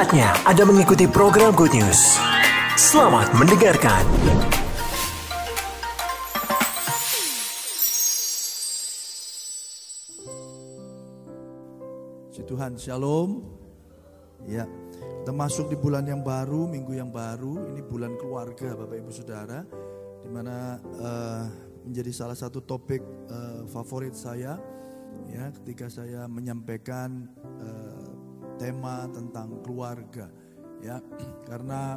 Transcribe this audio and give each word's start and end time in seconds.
Saatnya 0.00 0.32
Anda 0.48 0.64
mengikuti 0.64 1.04
program 1.04 1.52
Good 1.52 1.76
News. 1.76 2.16
Selamat 2.72 3.36
mendengarkan. 3.36 4.00
Si 12.32 12.40
Tuhan, 12.48 12.80
Shalom. 12.80 13.44
Ya, 14.48 14.64
kita 15.20 15.36
masuk 15.36 15.68
di 15.68 15.76
bulan 15.76 16.08
yang 16.08 16.24
baru, 16.24 16.64
minggu 16.64 16.96
yang 16.96 17.12
baru. 17.12 17.68
Ini 17.68 17.84
bulan 17.84 18.16
keluarga, 18.16 18.72
Bapak 18.72 19.04
Ibu 19.04 19.12
Saudara, 19.12 19.68
di 20.24 20.32
mana 20.32 20.80
uh, 20.96 21.44
menjadi 21.84 22.08
salah 22.16 22.40
satu 22.40 22.64
topik 22.64 23.04
uh, 23.28 23.68
favorit 23.68 24.16
saya. 24.16 24.56
Ya, 25.28 25.52
ketika 25.60 25.92
saya 25.92 26.24
menyampaikan 26.24 27.28
uh, 27.60 27.89
tema 28.60 29.08
tentang 29.08 29.64
keluarga, 29.64 30.28
ya, 30.84 31.00
karena 31.48 31.96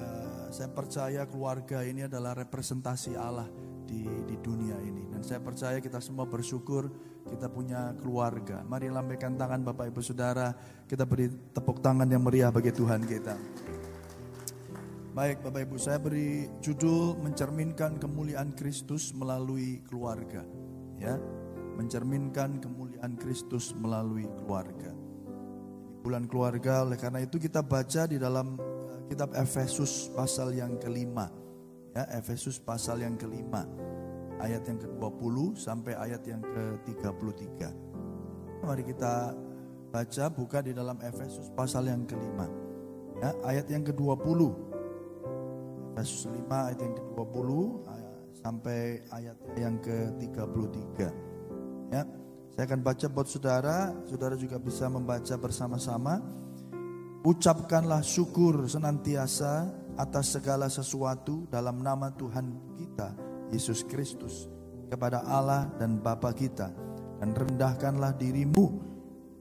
uh, 0.00 0.48
saya 0.48 0.72
percaya 0.72 1.28
keluarga 1.28 1.84
ini 1.84 2.08
adalah 2.08 2.32
representasi 2.32 3.12
Allah 3.20 3.52
di, 3.84 4.08
di 4.24 4.36
dunia 4.40 4.80
ini. 4.80 5.04
Dan 5.12 5.20
saya 5.20 5.44
percaya 5.44 5.76
kita 5.84 6.00
semua 6.00 6.24
bersyukur 6.24 6.88
kita 7.28 7.52
punya 7.52 7.92
keluarga. 8.00 8.64
Mari 8.64 8.88
lambaikan 8.88 9.36
tangan 9.36 9.60
Bapak 9.60 9.92
Ibu 9.92 10.00
Saudara. 10.00 10.56
Kita 10.88 11.04
beri 11.04 11.28
tepuk 11.52 11.84
tangan 11.84 12.08
yang 12.08 12.24
meriah 12.24 12.48
bagi 12.48 12.72
Tuhan 12.72 13.04
kita. 13.04 13.36
Baik 15.10 15.42
Bapak 15.42 15.66
Ibu, 15.66 15.76
saya 15.76 15.98
beri 15.98 16.46
judul 16.62 17.18
mencerminkan 17.18 17.98
kemuliaan 17.98 18.54
Kristus 18.54 19.10
melalui 19.10 19.82
keluarga. 19.84 20.46
Ya, 21.02 21.18
mencerminkan 21.74 22.62
kemuliaan 22.62 23.18
Kristus 23.18 23.74
melalui 23.74 24.30
keluarga. 24.38 24.89
Bulan 26.00 26.24
keluarga, 26.24 26.88
oleh 26.88 26.96
karena 26.96 27.20
itu 27.20 27.36
kita 27.36 27.60
baca 27.60 28.08
di 28.08 28.16
dalam 28.16 28.56
eh, 28.56 29.00
kitab 29.12 29.36
Efesus 29.36 30.08
pasal 30.12 30.56
yang 30.56 30.80
kelima. 30.80 31.28
Ya, 31.92 32.06
Efesus 32.16 32.56
pasal 32.62 33.02
yang 33.02 33.18
kelima 33.18 33.66
ayat 34.40 34.64
yang 34.64 34.78
ke-20 34.80 35.36
sampai 35.60 35.92
ayat 35.94 36.24
yang 36.24 36.40
ke-33. 36.40 37.60
Mari 38.64 38.82
kita 38.84 39.36
baca 39.92 40.24
buka 40.32 40.58
di 40.64 40.72
dalam 40.72 40.96
Efesus 41.04 41.52
pasal 41.52 41.88
yang 41.88 42.08
kelima. 42.08 42.48
Ya, 43.20 43.36
ayat 43.44 43.68
yang 43.68 43.84
ke-20. 43.84 44.40
Efesus 46.00 46.24
5 46.32 46.48
ayat 46.48 46.80
yang 46.80 46.94
ke-20 46.96 47.50
sampai 48.40 49.04
ayat 49.12 49.36
yang 49.60 49.76
ke-33. 49.84 50.98
Ya, 51.92 52.02
saya 52.60 52.76
akan 52.76 52.84
baca 52.84 53.08
buat 53.08 53.24
saudara, 53.24 53.88
saudara 54.04 54.36
juga 54.36 54.60
bisa 54.60 54.84
membaca 54.84 55.32
bersama-sama. 55.40 56.20
Ucapkanlah 57.24 58.04
syukur 58.04 58.68
senantiasa 58.68 59.64
atas 59.96 60.36
segala 60.36 60.68
sesuatu 60.68 61.48
dalam 61.48 61.80
nama 61.80 62.12
Tuhan 62.12 62.76
kita 62.76 63.16
Yesus 63.48 63.80
Kristus 63.88 64.44
kepada 64.92 65.24
Allah 65.24 65.72
dan 65.80 66.04
Bapa 66.04 66.36
kita 66.36 66.68
dan 67.24 67.32
rendahkanlah 67.32 68.20
dirimu 68.20 68.76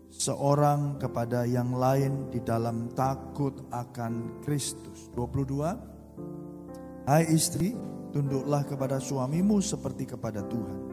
seorang 0.07 0.95
kepada 0.95 1.43
yang 1.43 1.75
lain 1.75 2.31
di 2.31 2.39
dalam 2.39 2.87
takut 2.95 3.67
akan 3.67 4.39
Kristus. 4.47 5.11
22 5.11 7.03
Hai 7.03 7.27
istri, 7.35 7.75
tunduklah 8.15 8.63
kepada 8.63 8.95
suamimu 9.03 9.59
seperti 9.59 10.07
kepada 10.07 10.39
Tuhan. 10.47 10.88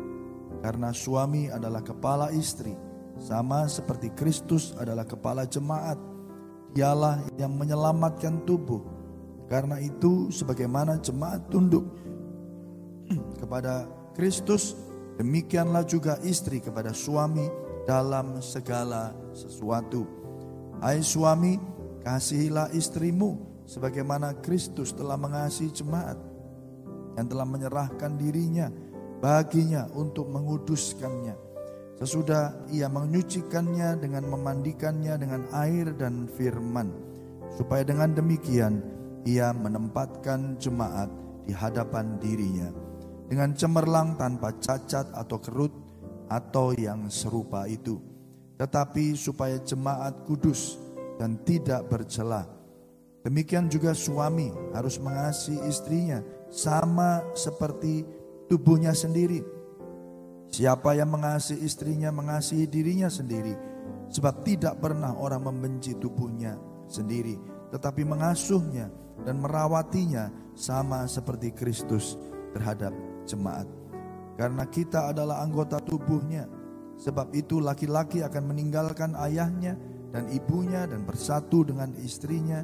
Karena 0.67 0.91
suami 0.91 1.47
adalah 1.47 1.78
kepala 1.78 2.34
istri, 2.34 2.75
sama 3.22 3.70
seperti 3.70 4.11
Kristus 4.19 4.75
adalah 4.75 5.07
kepala 5.07 5.46
jemaat. 5.46 5.95
Dialah 6.74 7.23
yang 7.39 7.55
menyelamatkan 7.55 8.42
tubuh. 8.42 8.83
Karena 9.46 9.79
itu 9.79 10.27
sebagaimana 10.35 10.98
jemaat 10.98 11.46
tunduk 11.55 11.86
kepada 13.46 13.86
Kristus, 14.18 14.74
demikianlah 15.23 15.86
juga 15.86 16.18
istri 16.27 16.58
kepada 16.58 16.90
suami 16.90 17.46
dalam 17.86 18.42
segala 18.42 19.14
sesuatu. 19.39 20.02
Hai 20.83 20.98
suami, 20.98 21.63
kasihilah 22.02 22.74
istrimu 22.74 23.63
sebagaimana 23.70 24.35
Kristus 24.42 24.90
telah 24.90 25.14
mengasihi 25.14 25.70
jemaat 25.70 26.19
yang 27.14 27.30
telah 27.30 27.46
menyerahkan 27.46 28.19
dirinya 28.19 28.67
baginya 29.20 29.88
untuk 29.96 30.28
menguduskannya. 30.28 31.34
Sesudah 31.96 32.68
ia 32.68 32.92
menyucikannya 32.92 33.96
dengan 33.96 34.28
memandikannya 34.28 35.16
dengan 35.16 35.48
air 35.56 35.96
dan 35.96 36.28
firman. 36.28 36.92
Supaya 37.56 37.88
dengan 37.88 38.12
demikian 38.12 38.84
ia 39.24 39.56
menempatkan 39.56 40.60
jemaat 40.60 41.08
di 41.48 41.56
hadapan 41.56 42.20
dirinya 42.20 42.68
dengan 43.27 43.54
cemerlang 43.54 44.14
tanpa 44.14 44.54
cacat 44.60 45.10
atau 45.14 45.38
kerut 45.42 45.74
atau 46.30 46.74
yang 46.74 47.10
serupa 47.10 47.66
itu. 47.66 47.98
Tetapi 48.56 49.16
supaya 49.18 49.60
jemaat 49.60 50.24
kudus 50.24 50.80
dan 51.20 51.36
tidak 51.44 51.86
bercela. 51.90 52.46
Demikian 53.27 53.66
juga 53.66 53.90
suami 53.92 54.54
harus 54.70 55.02
mengasihi 55.02 55.58
istrinya 55.66 56.22
sama 56.48 57.27
seperti 57.34 58.06
tubuhnya 58.46 58.95
sendiri. 58.95 59.42
Siapa 60.46 60.95
yang 60.95 61.11
mengasihi 61.11 61.67
istrinya 61.67 62.14
mengasihi 62.14 62.70
dirinya 62.70 63.11
sendiri. 63.11 63.52
Sebab 64.07 64.46
tidak 64.46 64.79
pernah 64.79 65.18
orang 65.18 65.51
membenci 65.51 65.98
tubuhnya 65.98 66.55
sendiri. 66.86 67.34
Tetapi 67.74 68.07
mengasuhnya 68.07 68.89
dan 69.27 69.42
merawatinya 69.42 70.30
sama 70.55 71.05
seperti 71.11 71.51
Kristus 71.51 72.14
terhadap 72.55 72.95
jemaat. 73.27 73.67
Karena 74.39 74.64
kita 74.70 75.11
adalah 75.11 75.42
anggota 75.42 75.83
tubuhnya. 75.83 76.46
Sebab 76.96 77.34
itu 77.36 77.61
laki-laki 77.61 78.24
akan 78.24 78.48
meninggalkan 78.48 79.13
ayahnya 79.20 79.77
dan 80.14 80.30
ibunya 80.33 80.89
dan 80.89 81.05
bersatu 81.05 81.67
dengan 81.67 81.92
istrinya. 82.01 82.63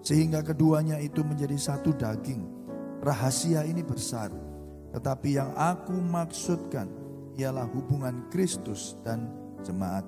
Sehingga 0.00 0.40
keduanya 0.40 0.96
itu 0.96 1.20
menjadi 1.20 1.54
satu 1.60 1.92
daging. 1.92 2.42
Rahasia 3.04 3.68
ini 3.68 3.84
besar. 3.84 4.49
Tetapi 4.90 5.38
yang 5.38 5.54
aku 5.54 5.94
maksudkan 5.94 6.90
ialah 7.38 7.66
hubungan 7.70 8.26
Kristus 8.28 8.98
dan 9.06 9.30
jemaat. 9.62 10.02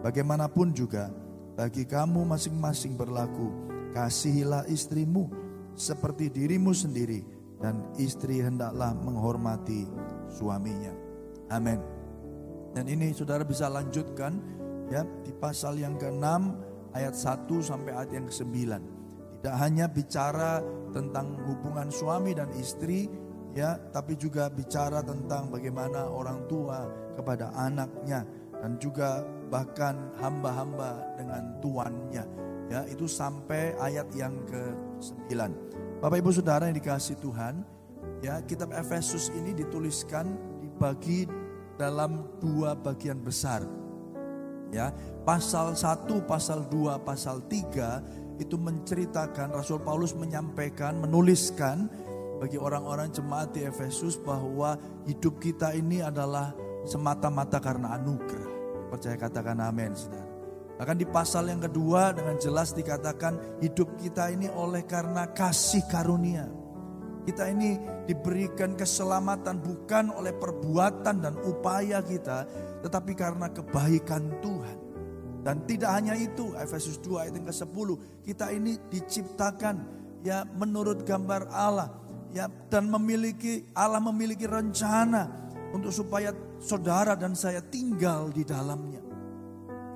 Bagaimanapun 0.00 0.72
juga 0.72 1.12
bagi 1.54 1.84
kamu 1.84 2.24
masing-masing 2.24 2.96
berlaku. 2.98 3.52
Kasihilah 3.94 4.66
istrimu 4.66 5.30
seperti 5.78 6.26
dirimu 6.26 6.74
sendiri 6.74 7.22
dan 7.62 7.78
istri 7.94 8.42
hendaklah 8.42 8.90
menghormati 8.96 9.86
suaminya. 10.26 10.90
Amin. 11.52 11.78
Dan 12.74 12.90
ini 12.90 13.14
saudara 13.14 13.46
bisa 13.46 13.70
lanjutkan 13.70 14.34
ya 14.90 15.06
di 15.22 15.30
pasal 15.30 15.78
yang 15.78 15.94
ke-6 15.94 16.26
ayat 16.90 17.14
1 17.14 17.46
sampai 17.62 17.92
ayat 17.94 18.10
yang 18.10 18.26
ke-9. 18.26 18.56
Tidak 19.38 19.56
hanya 19.60 19.86
bicara 19.86 20.58
tentang 20.90 21.38
hubungan 21.46 21.92
suami 21.92 22.34
dan 22.34 22.50
istri 22.58 23.06
ya, 23.54 23.78
tapi 23.94 24.18
juga 24.18 24.50
bicara 24.50 25.00
tentang 25.00 25.48
bagaimana 25.48 26.10
orang 26.10 26.44
tua 26.50 26.90
kepada 27.14 27.54
anaknya 27.54 28.26
dan 28.58 28.76
juga 28.82 29.22
bahkan 29.48 30.10
hamba-hamba 30.18 30.98
dengan 31.14 31.54
tuannya. 31.62 32.24
Ya, 32.68 32.80
itu 32.90 33.06
sampai 33.06 33.76
ayat 33.78 34.10
yang 34.16 34.34
ke-9. 34.50 35.30
Bapak 36.02 36.18
Ibu 36.20 36.30
Saudara 36.34 36.66
yang 36.66 36.76
dikasih 36.76 37.16
Tuhan, 37.22 37.62
ya 38.24 38.42
kitab 38.44 38.74
Efesus 38.74 39.30
ini 39.36 39.54
dituliskan 39.54 40.32
dibagi 40.64 41.28
dalam 41.78 42.26
dua 42.40 42.74
bagian 42.74 43.20
besar. 43.20 43.62
Ya, 44.72 44.90
pasal 45.22 45.78
1, 45.78 46.24
pasal 46.26 46.66
2, 46.66 46.98
pasal 47.06 47.46
3 47.46 48.02
itu 48.42 48.58
menceritakan 48.58 49.54
Rasul 49.54 49.78
Paulus 49.78 50.16
menyampaikan, 50.18 50.98
menuliskan 50.98 51.86
bagi 52.38 52.58
orang-orang 52.58 53.10
jemaat 53.14 53.54
di 53.54 53.66
Efesus 53.66 54.18
bahwa 54.18 54.76
hidup 55.06 55.38
kita 55.38 55.72
ini 55.74 56.02
adalah 56.02 56.54
semata-mata 56.84 57.58
karena 57.62 57.96
anugerah. 57.96 58.52
Percaya 58.90 59.16
katakan 59.18 59.58
amin, 59.58 59.94
Saudara. 59.96 60.34
Bahkan 60.74 60.98
di 60.98 61.06
pasal 61.06 61.48
yang 61.50 61.62
kedua 61.62 62.10
dengan 62.10 62.34
jelas 62.34 62.74
dikatakan 62.74 63.62
hidup 63.62 63.94
kita 63.94 64.34
ini 64.34 64.50
oleh 64.50 64.82
karena 64.82 65.30
kasih 65.30 65.86
karunia. 65.86 66.50
Kita 67.24 67.48
ini 67.48 67.80
diberikan 68.04 68.76
keselamatan 68.76 69.62
bukan 69.64 70.12
oleh 70.12 70.34
perbuatan 70.36 71.24
dan 71.24 71.34
upaya 71.40 72.04
kita, 72.04 72.44
tetapi 72.84 73.16
karena 73.16 73.48
kebaikan 73.48 74.28
Tuhan. 74.44 74.78
Dan 75.40 75.64
tidak 75.64 75.90
hanya 75.92 76.16
itu, 76.16 76.52
Efesus 76.56 77.00
2 77.00 77.24
ayat 77.24 77.32
yang 77.36 77.48
ke-10, 77.48 77.88
kita 78.28 78.46
ini 78.52 78.76
diciptakan 78.92 79.76
ya 80.24 80.44
menurut 80.56 81.04
gambar 81.04 81.48
Allah 81.52 82.03
ya 82.34 82.50
dan 82.66 82.90
memiliki 82.90 83.62
Allah 83.78 84.02
memiliki 84.02 84.44
rencana 84.44 85.30
untuk 85.70 85.94
supaya 85.94 86.34
saudara 86.58 87.14
dan 87.14 87.38
saya 87.38 87.62
tinggal 87.62 88.34
di 88.34 88.42
dalamnya 88.42 88.98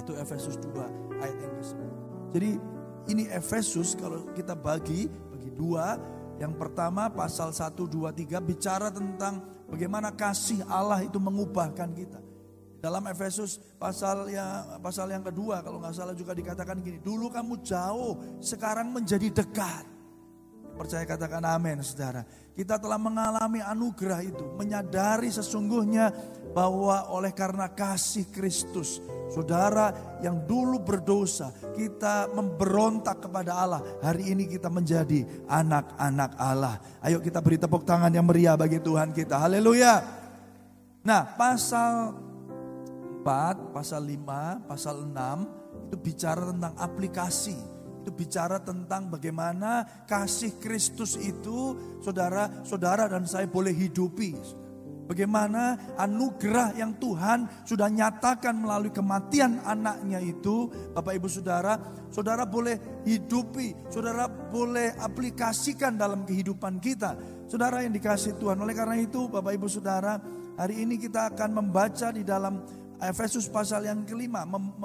itu 0.08 0.14
Efesus 0.16 0.56
2 0.62 1.18
ayat 1.20 1.36
yang 1.36 1.52
ke-10. 1.60 1.90
Jadi 2.32 2.50
ini 3.12 3.24
Efesus 3.28 3.92
kalau 3.98 4.24
kita 4.32 4.56
bagi 4.56 5.10
bagi 5.10 5.50
dua, 5.52 6.00
yang 6.40 6.56
pertama 6.56 7.12
pasal 7.12 7.52
1 7.52 7.76
2 7.76 8.08
3 8.14 8.40
bicara 8.40 8.88
tentang 8.88 9.42
bagaimana 9.68 10.14
kasih 10.14 10.64
Allah 10.70 11.04
itu 11.04 11.20
mengubahkan 11.20 11.90
kita. 11.92 12.20
Dalam 12.78 13.04
Efesus 13.10 13.58
pasal 13.76 14.30
yang 14.30 14.78
pasal 14.78 15.10
yang 15.10 15.26
kedua 15.26 15.60
kalau 15.66 15.82
nggak 15.82 15.92
salah 15.92 16.14
juga 16.14 16.32
dikatakan 16.32 16.78
gini, 16.78 17.02
dulu 17.02 17.28
kamu 17.28 17.60
jauh, 17.66 18.38
sekarang 18.38 18.94
menjadi 18.94 19.28
dekat. 19.34 19.97
Percaya 20.78 21.02
katakan 21.02 21.42
amin 21.42 21.82
saudara. 21.82 22.22
Kita 22.54 22.78
telah 22.78 22.94
mengalami 23.02 23.58
anugerah 23.58 24.22
itu. 24.22 24.46
Menyadari 24.54 25.26
sesungguhnya 25.26 26.14
bahwa 26.54 27.10
oleh 27.10 27.34
karena 27.34 27.66
kasih 27.66 28.30
Kristus. 28.30 29.02
Saudara 29.26 30.18
yang 30.22 30.46
dulu 30.46 30.78
berdosa. 30.78 31.50
Kita 31.74 32.30
memberontak 32.30 33.26
kepada 33.26 33.58
Allah. 33.58 33.82
Hari 33.98 34.38
ini 34.38 34.46
kita 34.46 34.70
menjadi 34.70 35.26
anak-anak 35.50 36.30
Allah. 36.38 36.78
Ayo 37.02 37.18
kita 37.18 37.42
beri 37.42 37.58
tepuk 37.58 37.82
tangan 37.82 38.14
yang 38.14 38.26
meriah 38.30 38.54
bagi 38.54 38.78
Tuhan 38.78 39.10
kita. 39.10 39.34
Haleluya. 39.34 39.98
Nah 41.02 41.22
pasal 41.34 42.14
4, 43.26 43.74
pasal 43.74 44.02
5, 44.06 44.70
pasal 44.70 45.02
6 45.02 45.90
itu 45.90 45.96
bicara 45.98 46.54
tentang 46.54 46.74
aplikasi 46.78 47.77
itu 48.00 48.10
bicara 48.14 48.62
tentang 48.62 49.10
bagaimana 49.10 50.04
kasih 50.06 50.56
Kristus 50.62 51.18
itu 51.18 51.74
saudara, 52.00 52.62
saudara 52.62 53.10
dan 53.10 53.26
saya 53.26 53.50
boleh 53.50 53.74
hidupi. 53.74 54.34
Bagaimana 55.08 55.96
anugerah 55.96 56.76
yang 56.76 57.00
Tuhan 57.00 57.64
sudah 57.64 57.88
nyatakan 57.88 58.52
melalui 58.60 58.92
kematian 58.92 59.56
anaknya 59.64 60.20
itu, 60.20 60.68
Bapak 60.92 61.16
Ibu 61.16 61.28
Saudara, 61.32 61.80
Saudara 62.12 62.44
boleh 62.44 62.76
hidupi, 63.08 63.72
Saudara 63.88 64.28
boleh 64.28 64.92
aplikasikan 65.00 65.96
dalam 65.96 66.28
kehidupan 66.28 66.76
kita. 66.76 67.16
Saudara 67.48 67.80
yang 67.80 67.96
dikasih 67.96 68.36
Tuhan, 68.36 68.60
oleh 68.60 68.76
karena 68.76 69.00
itu 69.00 69.32
Bapak 69.32 69.56
Ibu 69.56 69.68
Saudara, 69.72 70.20
hari 70.60 70.84
ini 70.84 71.00
kita 71.00 71.32
akan 71.32 71.56
membaca 71.56 72.12
di 72.12 72.20
dalam 72.20 72.60
Efesus 73.00 73.48
pasal 73.48 73.88
yang 73.88 74.04
kelima, 74.04 74.44
mem, 74.44 74.76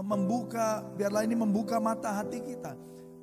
membuka, 0.00 0.82
biarlah 0.96 1.22
ini 1.22 1.36
membuka 1.36 1.78
mata 1.78 2.24
hati 2.24 2.40
kita. 2.40 2.74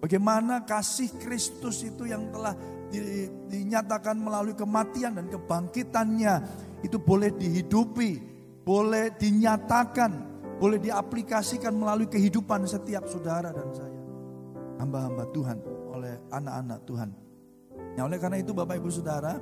Bagaimana 0.02 0.64
kasih 0.66 1.14
Kristus 1.22 1.86
itu 1.86 2.10
yang 2.10 2.32
telah 2.34 2.58
di, 2.90 3.30
dinyatakan 3.50 4.18
melalui 4.18 4.58
kematian 4.58 5.18
dan 5.18 5.26
kebangkitannya 5.30 6.34
itu 6.82 6.98
boleh 6.98 7.30
dihidupi, 7.34 8.12
boleh 8.66 9.14
dinyatakan, 9.18 10.12
boleh 10.58 10.78
diaplikasikan 10.82 11.74
melalui 11.74 12.10
kehidupan 12.10 12.66
setiap 12.66 13.06
saudara 13.10 13.54
dan 13.54 13.70
saya. 13.74 14.00
Hamba-hamba 14.82 15.30
Tuhan 15.30 15.58
oleh 15.94 16.14
anak-anak 16.34 16.80
Tuhan. 16.90 17.10
Nah, 17.94 18.04
oleh 18.08 18.18
karena 18.18 18.42
itu 18.42 18.56
Bapak 18.56 18.82
Ibu 18.82 18.90
Saudara, 18.90 19.38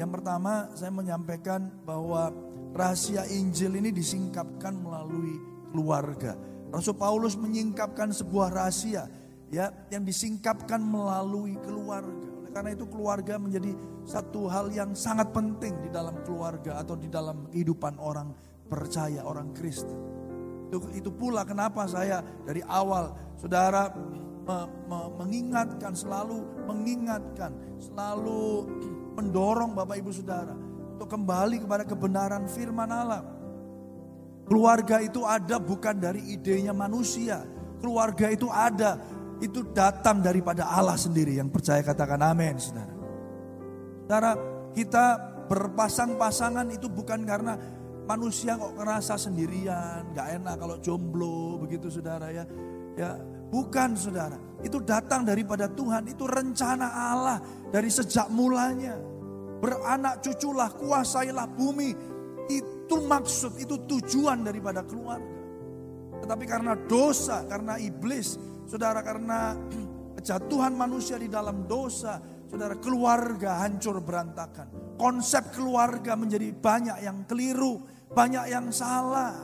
yang 0.00 0.08
pertama 0.08 0.70
saya 0.72 0.94
menyampaikan 0.94 1.68
bahwa 1.82 2.30
rahasia 2.72 3.26
Injil 3.28 3.76
ini 3.76 3.90
disingkapkan 3.90 4.72
melalui 4.72 5.36
keluarga. 5.74 6.38
Rasul 6.68 6.96
Paulus 6.96 7.34
menyingkapkan 7.34 8.12
sebuah 8.12 8.52
rahasia 8.52 9.08
ya 9.48 9.72
yang 9.88 10.04
disingkapkan 10.04 10.80
melalui 10.80 11.56
keluarga. 11.64 12.28
Oleh 12.40 12.50
karena 12.52 12.70
itu 12.76 12.84
keluarga 12.88 13.40
menjadi 13.40 13.72
satu 14.04 14.48
hal 14.48 14.72
yang 14.72 14.92
sangat 14.92 15.32
penting 15.32 15.76
di 15.84 15.88
dalam 15.88 16.20
keluarga 16.24 16.80
atau 16.80 16.96
di 16.96 17.08
dalam 17.08 17.48
kehidupan 17.48 17.96
orang 17.96 18.32
percaya, 18.68 19.24
orang 19.24 19.56
Kristen. 19.56 19.96
Itu, 20.68 20.84
itu 20.92 21.08
pula 21.08 21.48
kenapa 21.48 21.88
saya 21.88 22.20
dari 22.44 22.60
awal 22.68 23.16
saudara 23.40 23.88
me, 24.44 24.58
me, 24.84 24.98
mengingatkan 25.16 25.96
selalu 25.96 26.44
mengingatkan, 26.68 27.56
selalu 27.80 28.68
mendorong 29.16 29.72
Bapak 29.72 29.96
Ibu 30.04 30.12
Saudara 30.12 30.52
untuk 30.92 31.08
kembali 31.08 31.64
kepada 31.64 31.88
kebenaran 31.88 32.44
firman 32.44 32.92
Allah 32.92 33.37
Keluarga 34.48 35.04
itu 35.04 35.28
ada 35.28 35.60
bukan 35.60 36.00
dari 36.00 36.24
idenya 36.32 36.72
manusia. 36.72 37.44
Keluarga 37.78 38.32
itu 38.32 38.48
ada, 38.48 38.96
itu 39.44 39.60
datang 39.76 40.24
daripada 40.24 40.66
Allah 40.66 40.96
sendiri. 40.96 41.36
Yang 41.36 41.52
percaya 41.52 41.84
katakan 41.84 42.18
amin, 42.24 42.56
saudara. 42.56 42.94
Saudara, 44.08 44.32
kita 44.72 45.06
berpasang-pasangan 45.52 46.64
itu 46.72 46.88
bukan 46.88 47.28
karena 47.28 47.60
manusia 48.08 48.56
kok 48.56 48.72
ngerasa 48.72 49.20
sendirian, 49.20 50.16
gak 50.16 50.40
enak 50.40 50.54
kalau 50.56 50.76
jomblo, 50.80 51.60
begitu 51.60 51.92
saudara 51.92 52.32
ya. 52.32 52.48
Ya, 52.96 53.20
bukan 53.52 53.94
saudara. 53.94 54.40
Itu 54.64 54.80
datang 54.80 55.28
daripada 55.28 55.68
Tuhan, 55.68 56.08
itu 56.08 56.24
rencana 56.24 56.88
Allah 56.88 57.38
dari 57.68 57.92
sejak 57.92 58.32
mulanya. 58.32 58.96
Beranak 59.60 60.24
cuculah, 60.24 60.72
kuasailah 60.72 61.46
bumi. 61.52 62.17
Itu 62.48 63.04
maksud, 63.04 63.60
itu 63.60 63.76
tujuan 63.84 64.44
daripada 64.44 64.80
keluarga. 64.84 65.36
Tetapi 66.24 66.44
karena 66.48 66.74
dosa, 66.74 67.44
karena 67.46 67.76
iblis, 67.78 68.40
saudara 68.66 69.04
karena 69.04 69.54
kejatuhan 70.18 70.74
manusia 70.74 71.20
di 71.20 71.30
dalam 71.30 71.68
dosa, 71.68 72.18
saudara 72.48 72.74
keluarga 72.80 73.62
hancur 73.62 74.00
berantakan. 74.00 74.96
Konsep 74.98 75.54
keluarga 75.54 76.18
menjadi 76.18 76.50
banyak 76.50 76.98
yang 77.04 77.22
keliru, 77.28 77.78
banyak 78.10 78.44
yang 78.50 78.72
salah. 78.74 79.36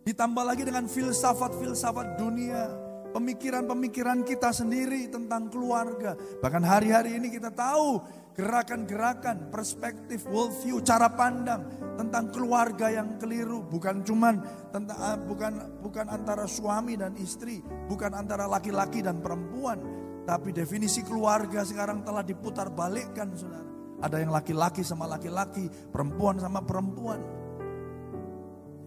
Ditambah 0.00 0.44
lagi 0.46 0.64
dengan 0.64 0.88
filsafat-filsafat 0.88 2.16
dunia, 2.16 2.72
pemikiran-pemikiran 3.12 4.24
kita 4.24 4.54
sendiri 4.54 5.10
tentang 5.10 5.50
keluarga. 5.52 6.16
Bahkan 6.16 6.62
hari-hari 6.64 7.18
ini 7.18 7.28
kita 7.28 7.52
tahu 7.52 8.00
gerakan-gerakan, 8.34 9.50
perspektif, 9.50 10.24
worldview, 10.30 10.80
cara 10.86 11.10
pandang 11.12 11.66
tentang 11.98 12.32
keluarga 12.32 12.88
yang 12.88 13.20
keliru, 13.20 13.66
bukan 13.66 14.00
cuman 14.06 14.40
tentang 14.72 14.98
ah, 14.98 15.18
bukan 15.18 15.52
bukan 15.82 16.06
antara 16.08 16.46
suami 16.46 16.96
dan 16.96 17.12
istri, 17.18 17.60
bukan 17.90 18.14
antara 18.16 18.46
laki-laki 18.46 19.02
dan 19.04 19.20
perempuan, 19.20 19.78
tapi 20.24 20.54
definisi 20.54 21.02
keluarga 21.04 21.66
sekarang 21.66 22.06
telah 22.06 22.24
diputar 22.24 22.70
balikkan, 22.70 23.34
Saudara. 23.34 23.68
Ada 24.00 24.16
yang 24.24 24.32
laki-laki 24.32 24.80
sama 24.80 25.04
laki-laki, 25.04 25.68
perempuan 25.92 26.40
sama 26.40 26.64
perempuan. 26.64 27.20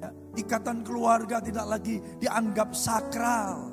Ya, 0.02 0.10
ikatan 0.42 0.82
keluarga 0.82 1.38
tidak 1.38 1.70
lagi 1.70 2.02
dianggap 2.18 2.74
sakral. 2.74 3.70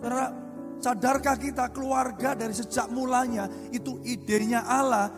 Saudara, 0.00 0.43
Sadarkah 0.82 1.36
kita 1.40 1.72
keluarga 1.72 2.36
dari 2.36 2.52
sejak 2.52 2.92
mulanya 2.92 3.48
itu 3.72 4.00
idenya 4.04 4.68
Allah 4.68 5.08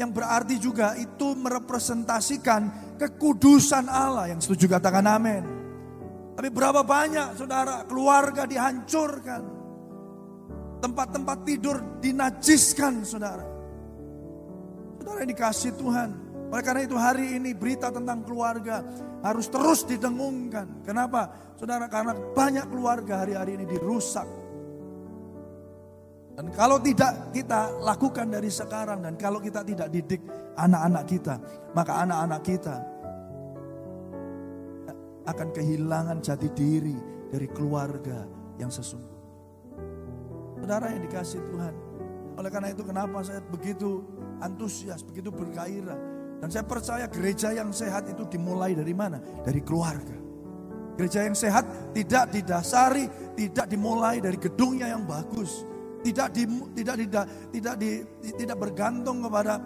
yang 0.00 0.16
berarti 0.16 0.56
juga 0.56 0.96
itu 0.96 1.36
merepresentasikan 1.36 2.96
kekudusan 2.96 3.84
Allah 3.84 4.32
yang 4.32 4.40
setuju 4.40 4.64
katakan 4.64 5.04
amin. 5.04 5.44
Tapi 6.40 6.48
berapa 6.48 6.80
banyak 6.80 7.36
saudara 7.36 7.84
keluarga 7.84 8.48
dihancurkan. 8.48 9.60
Tempat-tempat 10.80 11.38
tidur 11.44 12.00
dinajiskan 12.00 13.04
saudara. 13.04 13.44
Saudara 14.96 15.20
yang 15.20 15.30
dikasih 15.36 15.76
Tuhan. 15.76 16.10
Oleh 16.48 16.64
karena 16.64 16.82
itu 16.88 16.96
hari 16.96 17.36
ini 17.36 17.52
berita 17.52 17.92
tentang 17.92 18.24
keluarga 18.24 18.80
harus 19.20 19.52
terus 19.52 19.84
didengungkan. 19.84 20.80
Kenapa? 20.80 21.52
Saudara 21.60 21.92
karena 21.92 22.16
banyak 22.16 22.72
keluarga 22.72 23.20
hari-hari 23.20 23.60
ini 23.60 23.68
dirusak 23.68 24.24
dan 26.40 26.56
kalau 26.56 26.80
tidak 26.80 27.36
kita 27.36 27.68
lakukan 27.84 28.32
dari 28.32 28.48
sekarang 28.48 29.04
dan 29.04 29.12
kalau 29.20 29.44
kita 29.44 29.60
tidak 29.60 29.92
didik 29.92 30.24
anak-anak 30.56 31.04
kita, 31.04 31.36
maka 31.76 32.00
anak-anak 32.00 32.40
kita 32.40 32.76
akan 35.28 35.48
kehilangan 35.52 36.24
jati 36.24 36.48
diri 36.56 36.96
dari 37.28 37.44
keluarga 37.44 38.24
yang 38.56 38.72
sesungguhnya. 38.72 39.20
Saudara 40.64 40.96
yang 40.96 41.04
dikasih 41.04 41.44
Tuhan. 41.44 41.74
Oleh 42.40 42.48
karena 42.48 42.72
itu 42.72 42.88
kenapa 42.88 43.20
saya 43.20 43.44
begitu 43.44 44.00
antusias, 44.40 45.04
begitu 45.04 45.28
bergairah. 45.28 46.00
Dan 46.40 46.48
saya 46.48 46.64
percaya 46.64 47.04
gereja 47.12 47.52
yang 47.52 47.68
sehat 47.68 48.08
itu 48.08 48.24
dimulai 48.24 48.72
dari 48.72 48.96
mana? 48.96 49.20
Dari 49.44 49.60
keluarga. 49.60 50.16
Gereja 50.96 51.20
yang 51.20 51.36
sehat 51.36 51.92
tidak 51.92 52.32
didasari, 52.32 53.36
tidak 53.36 53.68
dimulai 53.68 54.24
dari 54.24 54.40
gedungnya 54.40 54.88
yang 54.88 55.04
bagus 55.04 55.68
tidak 56.00 56.28
di, 56.32 56.42
tidak 56.80 56.96
tidak 56.96 57.24
tidak 57.52 57.74
di, 57.76 57.90
tidak 58.40 58.56
bergantung 58.56 59.20
kepada 59.24 59.60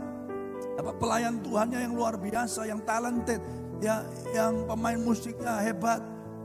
apa 0.75 0.91
pelayan 0.99 1.39
Tuhannya 1.43 1.87
yang 1.87 1.95
luar 1.95 2.19
biasa, 2.19 2.67
yang 2.67 2.83
talented, 2.83 3.39
ya 3.79 4.03
yang 4.35 4.67
pemain 4.67 4.99
musiknya 4.99 5.63
hebat, 5.63 6.03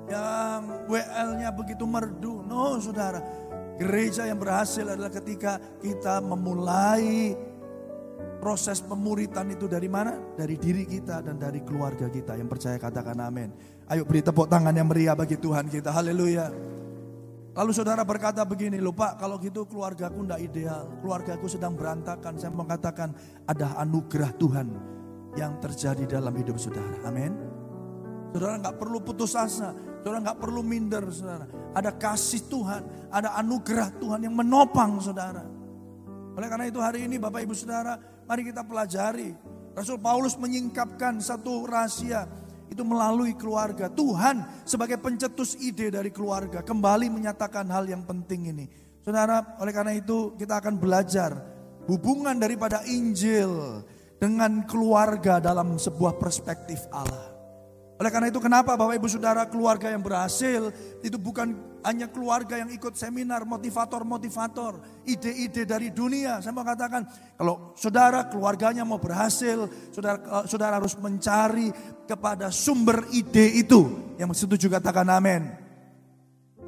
yang 0.09 0.85
WL-nya 0.85 1.49
begitu 1.53 1.85
merdu. 1.89 2.45
No, 2.45 2.77
Saudara. 2.77 3.21
Gereja 3.79 4.27
yang 4.27 4.35
berhasil 4.35 4.83
adalah 4.83 5.07
ketika 5.07 5.55
kita 5.79 6.19
memulai 6.19 7.31
proses 8.43 8.83
pemuritan 8.83 9.47
itu 9.55 9.71
dari 9.71 9.87
mana? 9.87 10.19
Dari 10.35 10.59
diri 10.59 10.83
kita 10.83 11.23
dan 11.23 11.39
dari 11.39 11.63
keluarga 11.63 12.11
kita. 12.11 12.35
Yang 12.35 12.59
percaya 12.59 12.75
katakan 12.75 13.15
amin. 13.23 13.55
Ayo 13.87 14.03
beri 14.03 14.19
tepuk 14.19 14.51
tangan 14.51 14.75
yang 14.75 14.91
meriah 14.91 15.15
bagi 15.15 15.39
Tuhan 15.39 15.71
kita. 15.71 15.95
Haleluya. 15.95 16.51
Lalu 17.57 17.71
saudara 17.73 18.05
berkata 18.05 18.45
begini, 18.45 18.77
lupa 18.77 19.17
kalau 19.17 19.41
gitu 19.41 19.65
keluargaku 19.65 20.25
tidak 20.25 20.41
ideal. 20.41 20.85
Keluargaku 21.01 21.45
sedang 21.49 21.73
berantakan. 21.73 22.37
Saya 22.37 22.53
mengatakan 22.53 23.11
ada 23.49 23.73
anugerah 23.81 24.31
Tuhan 24.37 24.67
yang 25.33 25.57
terjadi 25.57 26.19
dalam 26.19 26.33
hidup 26.37 26.61
saudara. 26.61 27.01
Amin. 27.09 27.33
Saudara 28.31 28.61
nggak 28.61 28.77
perlu 28.77 29.01
putus 29.01 29.33
asa. 29.33 29.73
Saudara 30.05 30.29
nggak 30.29 30.39
perlu 30.39 30.61
minder 30.61 31.03
saudara. 31.09 31.49
Ada 31.73 31.91
kasih 31.97 32.45
Tuhan. 32.47 33.09
Ada 33.09 33.35
anugerah 33.41 33.97
Tuhan 33.97 34.29
yang 34.29 34.37
menopang 34.37 35.01
saudara. 35.01 35.41
Oleh 36.37 36.47
karena 36.47 36.69
itu 36.69 36.79
hari 36.79 37.09
ini 37.09 37.19
Bapak 37.19 37.43
Ibu 37.43 37.51
Saudara 37.57 37.99
Mari 38.29 38.45
kita 38.45 38.61
pelajari. 38.61 39.33
Rasul 39.73 39.97
Paulus 39.97 40.37
menyingkapkan 40.37 41.17
satu 41.17 41.65
rahasia 41.65 42.29
itu 42.69 42.81
melalui 42.85 43.33
keluarga. 43.33 43.89
Tuhan 43.89 44.65
sebagai 44.65 45.01
pencetus 45.01 45.57
ide 45.57 45.89
dari 45.89 46.13
keluarga 46.13 46.61
kembali 46.61 47.09
menyatakan 47.09 47.65
hal 47.67 47.89
yang 47.89 48.05
penting 48.05 48.53
ini. 48.53 48.65
Saudara, 49.01 49.57
oleh 49.57 49.73
karena 49.73 49.93
itu 49.97 50.37
kita 50.37 50.61
akan 50.61 50.77
belajar 50.77 51.33
hubungan 51.89 52.37
daripada 52.37 52.85
Injil 52.85 53.81
dengan 54.21 54.63
keluarga 54.69 55.41
dalam 55.41 55.81
sebuah 55.81 56.21
perspektif 56.21 56.85
Allah. 56.93 57.33
Oleh 57.99 58.11
karena 58.15 58.31
itu 58.31 58.39
kenapa 58.39 58.79
Bapak 58.79 58.95
Ibu 58.95 59.07
Saudara 59.11 59.43
keluarga 59.49 59.91
yang 59.91 59.99
berhasil 59.99 60.71
itu 61.03 61.17
bukan 61.19 61.51
hanya 61.83 62.11
keluarga 62.11 62.59
yang 62.59 62.69
ikut 62.71 62.95
seminar 62.95 63.47
motivator-motivator, 63.47 65.03
ide-ide 65.07 65.63
dari 65.63 65.95
dunia. 65.95 66.43
Saya 66.43 66.51
mau 66.51 66.67
katakan 66.67 67.07
kalau 67.39 67.71
saudara 67.79 68.27
keluarganya 68.27 68.83
mau 68.83 68.99
berhasil, 68.99 69.67
saudara 69.91 70.19
eh, 70.19 70.45
saudara 70.45 70.77
harus 70.77 70.95
mencari 70.99 71.71
kepada 72.03 72.51
sumber 72.51 73.07
ide 73.15 73.63
itu. 73.63 74.13
Yang 74.19 74.45
setuju 74.45 74.67
katakan 74.79 75.07
amin. 75.07 75.43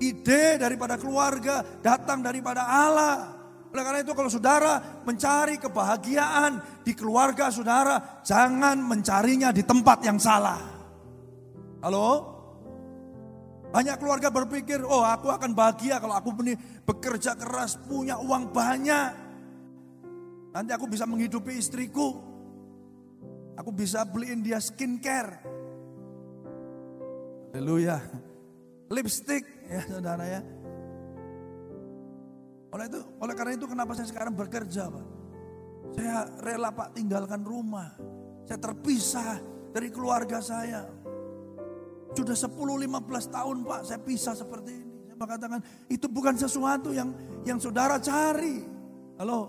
Ide 0.02 0.58
daripada 0.58 0.98
keluarga 0.98 1.62
datang 1.84 2.24
daripada 2.24 2.66
Allah. 2.66 3.38
Oleh 3.72 3.84
karena 3.88 4.00
itu 4.04 4.12
kalau 4.12 4.28
saudara 4.28 5.04
mencari 5.08 5.56
kebahagiaan 5.56 6.84
di 6.84 6.92
keluarga 6.92 7.48
saudara, 7.48 8.20
jangan 8.26 8.76
mencarinya 8.84 9.54
di 9.56 9.64
tempat 9.64 10.04
yang 10.04 10.20
salah. 10.20 10.60
Halo? 11.80 12.41
Banyak 13.72 13.96
keluarga 14.04 14.28
berpikir, 14.28 14.84
oh 14.84 15.08
aku 15.08 15.32
akan 15.32 15.56
bahagia 15.56 15.96
kalau 16.04 16.20
aku 16.20 16.36
bekerja 16.84 17.40
keras, 17.40 17.80
punya 17.80 18.20
uang 18.20 18.52
banyak. 18.52 19.12
Nanti 20.52 20.72
aku 20.76 20.92
bisa 20.92 21.08
menghidupi 21.08 21.56
istriku. 21.56 22.20
Aku 23.56 23.72
bisa 23.72 24.04
beliin 24.04 24.44
dia 24.44 24.60
skincare. 24.60 25.40
Haleluya. 27.56 28.00
Lipstick 28.92 29.48
ya 29.72 29.82
saudara 29.88 30.24
ya. 30.28 30.42
Oleh 32.72 32.86
itu, 32.88 33.00
oleh 33.24 33.34
karena 33.36 33.54
itu 33.56 33.68
kenapa 33.68 33.96
saya 33.96 34.08
sekarang 34.08 34.36
bekerja 34.36 34.92
Pak. 34.92 35.06
Saya 35.96 36.28
rela 36.44 36.72
Pak 36.76 36.96
tinggalkan 36.96 37.44
rumah. 37.44 37.96
Saya 38.48 38.60
terpisah 38.60 39.40
dari 39.72 39.88
keluarga 39.92 40.44
saya. 40.44 40.88
Sudah 42.12 42.36
10-15 42.36 43.32
tahun 43.32 43.58
Pak 43.64 43.82
saya 43.88 44.00
pisah 44.04 44.36
seperti 44.36 44.72
ini. 44.76 44.96
Saya 45.08 45.38
katakan 45.38 45.62
itu 45.88 46.06
bukan 46.12 46.36
sesuatu 46.36 46.92
yang 46.92 47.14
yang 47.48 47.56
saudara 47.62 48.02
cari. 48.02 48.60
Halo. 49.16 49.40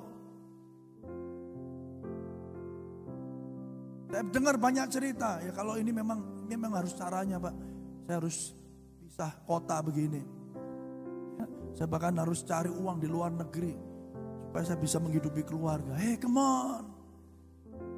Saya 4.12 4.22
dengar 4.28 4.60
banyak 4.60 4.86
cerita 4.92 5.40
ya 5.40 5.50
kalau 5.56 5.80
ini 5.80 5.88
memang 5.90 6.46
memang 6.46 6.78
harus 6.78 6.94
caranya 6.94 7.42
Pak. 7.42 7.54
Saya 8.06 8.16
harus 8.20 8.54
pisah 9.02 9.32
kota 9.48 9.80
begini. 9.82 10.22
Ya, 11.40 11.46
saya 11.74 11.88
bahkan 11.90 12.14
harus 12.20 12.44
cari 12.46 12.70
uang 12.70 13.02
di 13.02 13.08
luar 13.08 13.32
negeri 13.32 13.74
supaya 14.52 14.68
saya 14.68 14.78
bisa 14.78 15.00
menghidupi 15.00 15.42
keluarga. 15.48 15.96
Hei, 15.96 16.20
come 16.20 16.36
on. 16.36 16.84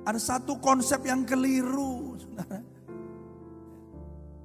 Ada 0.07 0.21
satu 0.39 0.63
konsep 0.63 1.03
yang 1.03 1.27
keliru, 1.27 2.15
saudara. 2.15 2.74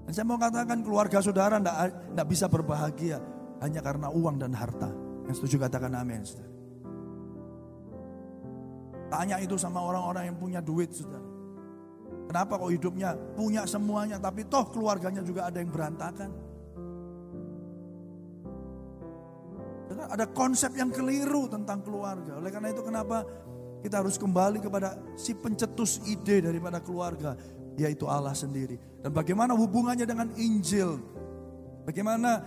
Dan 0.09 0.17
saya 0.17 0.25
mau 0.25 0.41
katakan 0.41 0.81
keluarga 0.81 1.21
saudara 1.21 1.61
tidak 1.61 2.25
bisa 2.25 2.49
berbahagia 2.49 3.21
hanya 3.61 3.77
karena 3.77 4.09
uang 4.09 4.41
dan 4.41 4.57
harta. 4.57 4.89
Yang 5.29 5.37
setuju 5.37 5.69
katakan 5.69 5.93
amin. 5.93 6.25
Saudara. 6.25 6.49
Tanya 9.13 9.37
itu 9.37 9.53
sama 9.53 9.85
orang-orang 9.85 10.33
yang 10.33 10.37
punya 10.41 10.65
duit 10.65 10.89
saudara. 10.97 11.21
Kenapa 12.25 12.57
kok 12.57 12.73
hidupnya 12.73 13.13
punya 13.37 13.69
semuanya 13.69 14.17
tapi 14.17 14.49
toh 14.49 14.65
keluarganya 14.73 15.21
juga 15.21 15.45
ada 15.45 15.61
yang 15.61 15.69
berantakan. 15.69 16.33
Ada 20.09 20.25
konsep 20.33 20.73
yang 20.73 20.89
keliru 20.89 21.45
tentang 21.53 21.85
keluarga. 21.85 22.41
Oleh 22.41 22.49
karena 22.49 22.73
itu 22.73 22.81
kenapa 22.81 23.29
kita 23.85 24.01
harus 24.01 24.17
kembali 24.17 24.57
kepada 24.57 24.97
si 25.13 25.37
pencetus 25.37 26.01
ide 26.09 26.41
daripada 26.49 26.81
keluarga 26.81 27.37
yaitu 27.79 28.05
Allah 28.05 28.35
sendiri. 28.35 28.75
Dan 28.99 29.15
bagaimana 29.15 29.55
hubungannya 29.55 30.03
dengan 30.03 30.27
Injil? 30.35 30.99
Bagaimana 31.87 32.43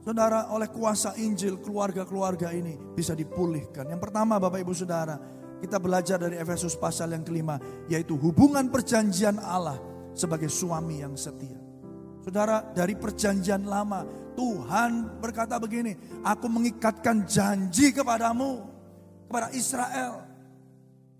saudara 0.00 0.48
oleh 0.50 0.72
kuasa 0.72 1.12
Injil 1.20 1.60
keluarga-keluarga 1.60 2.50
ini 2.56 2.80
bisa 2.96 3.12
dipulihkan. 3.12 3.84
Yang 3.92 4.00
pertama 4.08 4.40
Bapak 4.40 4.64
Ibu 4.64 4.72
Saudara, 4.72 5.20
kita 5.60 5.76
belajar 5.76 6.16
dari 6.16 6.40
Efesus 6.40 6.72
pasal 6.74 7.12
yang 7.12 7.20
kelima, 7.20 7.60
yaitu 7.92 8.16
hubungan 8.16 8.72
perjanjian 8.72 9.36
Allah 9.36 9.76
sebagai 10.16 10.48
suami 10.48 11.04
yang 11.04 11.14
setia. 11.20 11.60
Saudara, 12.24 12.64
dari 12.72 12.96
perjanjian 12.96 13.68
lama, 13.68 14.04
Tuhan 14.36 15.20
berkata 15.20 15.60
begini, 15.60 16.20
aku 16.24 16.48
mengikatkan 16.48 17.28
janji 17.28 17.92
kepadamu, 17.92 18.64
kepada 19.30 19.48
Israel, 19.54 20.29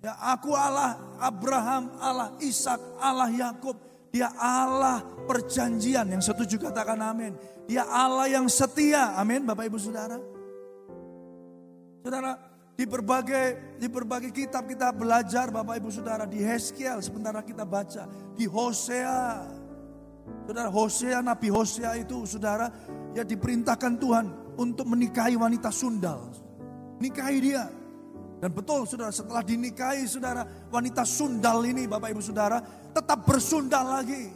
Ya, 0.00 0.16
aku 0.32 0.56
Allah 0.56 0.96
Abraham, 1.20 1.92
Allah 2.00 2.32
Ishak, 2.40 2.80
Allah 2.96 3.28
Yakub. 3.28 3.76
Dia 4.10 4.32
Allah 4.34 5.06
perjanjian 5.28 6.08
yang 6.10 6.24
setuju 6.24 6.58
katakan 6.58 6.98
amin. 6.98 7.36
Dia 7.70 7.86
Allah 7.86 8.26
yang 8.26 8.50
setia. 8.50 9.14
Amin 9.14 9.46
Bapak 9.46 9.70
Ibu 9.70 9.78
Saudara. 9.78 10.18
Saudara, 12.02 12.34
di 12.74 12.88
berbagai 12.88 13.78
di 13.78 13.86
berbagai 13.86 14.34
kitab 14.34 14.66
kita 14.66 14.90
belajar 14.90 15.52
Bapak 15.54 15.78
Ibu 15.78 15.94
Saudara 15.94 16.26
di 16.26 16.42
Heskiel 16.42 16.98
sementara 17.04 17.44
kita 17.44 17.62
baca 17.62 18.08
di 18.34 18.50
Hosea. 18.50 19.46
Saudara 20.48 20.72
Hosea 20.72 21.22
Nabi 21.22 21.52
Hosea 21.52 21.94
itu 22.00 22.26
Saudara 22.26 22.66
ya 23.14 23.22
diperintahkan 23.22 23.94
Tuhan 24.00 24.26
untuk 24.58 24.90
menikahi 24.90 25.38
wanita 25.38 25.70
sundal. 25.70 26.34
Nikahi 26.98 27.38
dia. 27.38 27.79
Dan 28.40 28.56
betul 28.56 28.88
saudara 28.88 29.12
setelah 29.12 29.44
dinikahi 29.44 30.08
saudara 30.08 30.48
wanita 30.72 31.04
sundal 31.04 31.60
ini 31.60 31.84
Bapak 31.84 32.08
Ibu 32.08 32.24
Saudara 32.24 32.56
tetap 32.90 33.28
bersundal 33.28 34.00
lagi. 34.00 34.32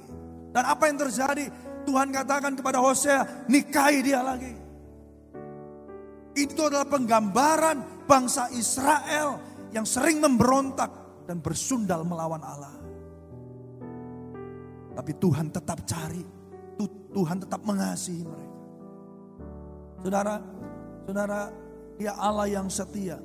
Dan 0.53 0.63
apa 0.69 0.87
yang 0.87 1.01
terjadi? 1.01 1.49
Tuhan 1.85 2.13
katakan 2.13 2.53
kepada 2.53 2.85
Hosea 2.85 3.49
nikahi 3.49 3.99
dia 4.05 4.21
lagi. 4.21 4.53
Itu 6.37 6.69
adalah 6.69 6.85
penggambaran 6.85 8.05
bangsa 8.05 8.53
Israel 8.53 9.41
yang 9.73 9.89
sering 9.89 10.21
memberontak 10.21 10.93
dan 11.25 11.41
bersundal 11.41 12.05
melawan 12.05 12.45
Allah. 12.45 12.77
Tapi 14.95 15.13
Tuhan 15.19 15.51
tetap 15.51 15.83
cari, 15.89 16.23
Tuhan 17.15 17.43
tetap 17.43 17.63
mengasihi 17.63 18.23
mereka. 18.23 18.59
Saudara, 20.05 20.35
saudara, 21.09 21.41
dia 21.97 22.13
Allah 22.19 22.47
yang 22.51 22.69
setia. 22.69 23.17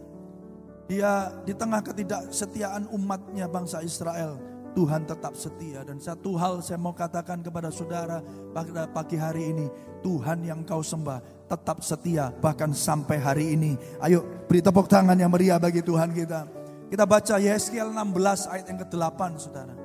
Dia 0.89 1.29
di 1.45 1.53
tengah 1.53 1.85
ketidaksetiaan 1.85 2.89
umatnya 2.89 3.45
bangsa 3.45 3.85
Israel. 3.85 4.41
Tuhan 4.73 5.05
tetap 5.05 5.37
setia. 5.37 5.85
Dan 5.85 6.01
satu 6.01 6.33
hal 6.33 6.65
saya 6.65 6.81
mau 6.81 6.97
katakan 6.97 7.45
kepada 7.45 7.69
saudara 7.69 8.25
pada 8.49 8.89
pagi 8.89 9.13
hari 9.13 9.53
ini 9.53 9.69
Tuhan 10.01 10.41
yang 10.41 10.65
kau 10.65 10.81
sembah 10.81 11.45
tetap 11.45 11.85
setia 11.85 12.33
bahkan 12.41 12.73
sampai 12.73 13.21
hari 13.21 13.53
ini. 13.53 13.77
Ayo 14.01 14.25
beri 14.49 14.65
tepuk 14.65 14.89
tangan 14.89 15.13
yang 15.13 15.29
meriah 15.29 15.61
bagi 15.61 15.85
Tuhan 15.85 16.09
kita. 16.09 16.49
Kita 16.89 17.05
baca 17.05 17.37
Yeskiel 17.37 17.93
16 17.93 18.49
ayat 18.49 18.65
yang 18.65 18.79
ke-8 18.81 19.21
saudara. 19.37 19.75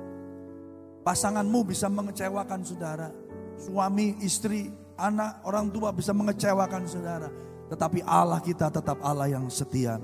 Pasanganmu 1.05 1.69
bisa 1.69 1.85
mengecewakan 1.85 2.65
saudara. 2.65 3.13
Suami 3.61 4.17
istri 4.25 4.73
anak 4.97 5.45
orang 5.45 5.69
tua 5.69 5.93
bisa 5.93 6.17
mengecewakan 6.17 6.89
saudara. 6.89 7.29
Tetapi 7.69 8.01
Allah 8.09 8.41
kita 8.41 8.73
tetap 8.73 8.97
Allah 9.05 9.29
yang 9.29 9.45
setia 9.53 10.01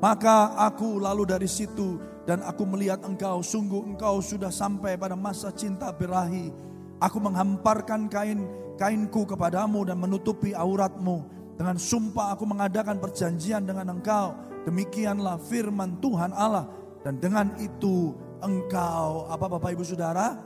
maka 0.00 0.56
aku 0.56 1.00
lalu 1.00 1.28
dari 1.28 1.48
situ 1.48 2.00
dan 2.24 2.44
aku 2.44 2.64
melihat 2.64 3.00
engkau, 3.04 3.44
sungguh 3.44 3.84
engkau 3.94 4.20
sudah 4.20 4.52
sampai 4.52 4.96
pada 4.96 5.16
masa 5.16 5.52
cinta 5.52 5.92
berahi. 5.92 6.52
Aku 7.00 7.16
menghamparkan 7.16 8.12
kain 8.12 8.44
kainku 8.76 9.24
kepadamu 9.24 9.88
dan 9.88 9.96
menutupi 9.96 10.52
auratmu. 10.52 11.24
Dengan 11.56 11.76
sumpah 11.76 12.32
aku 12.36 12.48
mengadakan 12.48 12.96
perjanjian 12.96 13.68
dengan 13.68 13.92
engkau 13.92 14.50
Demikianlah 14.64 15.40
firman 15.40 15.96
Tuhan 16.04 16.36
Allah. 16.36 16.68
Dan 17.00 17.16
dengan 17.16 17.56
itu 17.56 18.12
engkau, 18.44 19.24
apa 19.32 19.46
Bapak 19.48 19.72
Ibu 19.72 19.84
Saudara? 19.84 20.36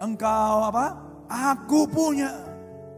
Engkau 0.00 0.64
apa? 0.64 0.96
Aku 1.28 1.84
punya. 1.84 2.32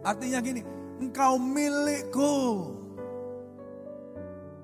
Artinya 0.07 0.39
gini, 0.39 0.63
engkau 1.03 1.43
milikku. 1.43 2.35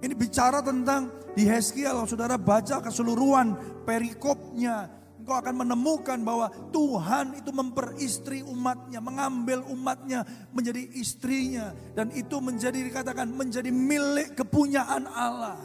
Ini 0.00 0.12
bicara 0.12 0.60
tentang 0.60 1.08
di 1.32 1.48
Heskiel, 1.48 2.04
saudara 2.04 2.36
baca 2.36 2.84
keseluruhan 2.84 3.56
perikopnya, 3.88 4.88
engkau 5.20 5.36
akan 5.42 5.54
menemukan 5.64 6.20
bahwa 6.20 6.52
Tuhan 6.70 7.40
itu 7.40 7.50
memperistri 7.50 8.44
umatnya, 8.44 9.00
mengambil 9.00 9.64
umatnya 9.72 10.22
menjadi 10.52 10.84
istrinya. 10.96 11.72
Dan 11.96 12.12
itu 12.12 12.36
menjadi 12.38 12.78
dikatakan 12.78 13.26
menjadi 13.32 13.72
milik 13.72 14.36
kepunyaan 14.36 15.08
Allah. 15.08 15.58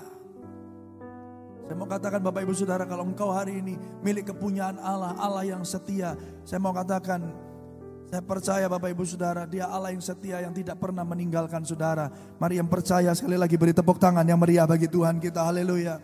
Saya 1.68 1.80
mau 1.80 1.88
katakan 1.88 2.20
Bapak 2.20 2.44
Ibu 2.44 2.52
Saudara 2.52 2.84
kalau 2.84 3.08
engkau 3.08 3.32
hari 3.32 3.64
ini 3.64 3.80
milik 4.04 4.36
kepunyaan 4.36 4.76
Allah, 4.76 5.16
Allah 5.16 5.48
yang 5.48 5.64
setia. 5.64 6.20
Saya 6.44 6.60
mau 6.60 6.76
katakan 6.76 7.51
saya 8.12 8.28
percaya 8.28 8.68
Bapak 8.68 8.92
Ibu 8.92 9.08
Saudara, 9.08 9.48
dia 9.48 9.72
Allah 9.72 9.96
yang 9.96 10.04
setia 10.04 10.44
yang 10.44 10.52
tidak 10.52 10.76
pernah 10.84 11.08
meninggalkan 11.08 11.64
saudara. 11.64 12.12
Mari 12.44 12.60
yang 12.60 12.68
percaya 12.68 13.16
sekali 13.16 13.40
lagi 13.40 13.56
beri 13.56 13.72
tepuk 13.72 13.96
tangan 14.04 14.28
yang 14.28 14.36
meriah 14.36 14.68
bagi 14.68 14.92
Tuhan 14.92 15.16
kita. 15.24 15.48
Haleluya. 15.48 15.96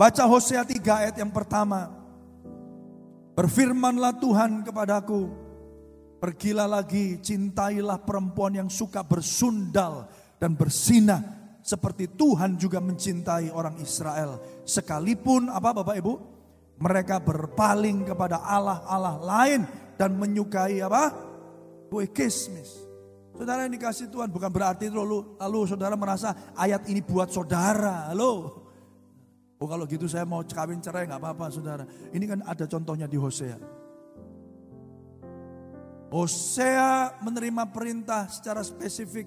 Baca 0.00 0.24
Hosea 0.24 0.64
3 0.64 0.80
ayat 0.88 1.20
yang 1.20 1.28
pertama. 1.28 1.92
Berfirmanlah 3.36 4.16
Tuhan 4.16 4.64
kepadaku, 4.64 5.28
pergilah 6.16 6.64
lagi, 6.64 7.20
cintailah 7.20 8.00
perempuan 8.08 8.64
yang 8.64 8.72
suka 8.72 9.04
bersundal 9.04 10.08
dan 10.40 10.56
bersinah 10.56 11.20
seperti 11.60 12.08
Tuhan 12.08 12.56
juga 12.56 12.80
mencintai 12.80 13.52
orang 13.52 13.76
Israel. 13.84 14.40
Sekalipun 14.64 15.52
apa 15.52 15.76
Bapak 15.76 15.92
Ibu? 16.00 16.14
Mereka 16.80 17.20
berpaling 17.20 18.08
kepada 18.16 18.40
Allah-Allah 18.40 19.20
lain 19.20 19.87
dan 19.98 20.14
menyukai 20.14 20.78
apa? 20.78 21.10
Kue 21.90 22.06
kismis. 22.08 22.86
Saudara 23.34 23.66
yang 23.66 23.74
dikasih 23.74 24.10
Tuhan 24.10 24.30
bukan 24.30 24.50
berarti 24.50 24.90
lalu, 24.90 25.38
lalu 25.38 25.60
saudara 25.66 25.94
merasa 25.98 26.54
ayat 26.54 26.86
ini 26.86 27.02
buat 27.02 27.30
saudara. 27.34 28.10
Halo. 28.10 28.62
Oh 29.58 29.66
kalau 29.66 29.90
gitu 29.90 30.06
saya 30.06 30.22
mau 30.22 30.46
kawin 30.46 30.78
cerai 30.78 31.10
nggak 31.10 31.18
apa-apa 31.18 31.50
saudara. 31.50 31.84
Ini 32.14 32.24
kan 32.30 32.40
ada 32.46 32.64
contohnya 32.70 33.10
di 33.10 33.18
Hosea. 33.18 33.58
Hosea 36.08 37.20
menerima 37.20 37.68
perintah 37.68 38.30
secara 38.30 38.62
spesifik 38.62 39.26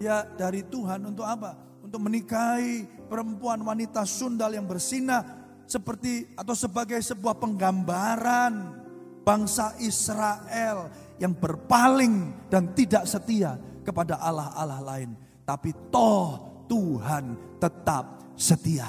ya 0.00 0.24
dari 0.24 0.64
Tuhan 0.64 1.04
untuk 1.08 1.24
apa? 1.24 1.56
Untuk 1.84 2.00
menikahi 2.00 3.08
perempuan 3.08 3.60
wanita 3.60 4.04
sundal 4.04 4.52
yang 4.56 4.68
bersinah 4.68 5.24
seperti 5.68 6.32
atau 6.32 6.56
sebagai 6.56 7.00
sebuah 7.00 7.36
penggambaran 7.36 8.79
bangsa 9.22 9.76
Israel 9.80 10.90
yang 11.20 11.36
berpaling 11.36 12.48
dan 12.48 12.72
tidak 12.72 13.04
setia 13.04 13.60
kepada 13.84 14.18
Allah-Allah 14.20 14.80
lain. 14.80 15.10
Tapi 15.44 15.70
toh 15.92 16.64
Tuhan 16.70 17.58
tetap 17.58 18.34
setia. 18.38 18.88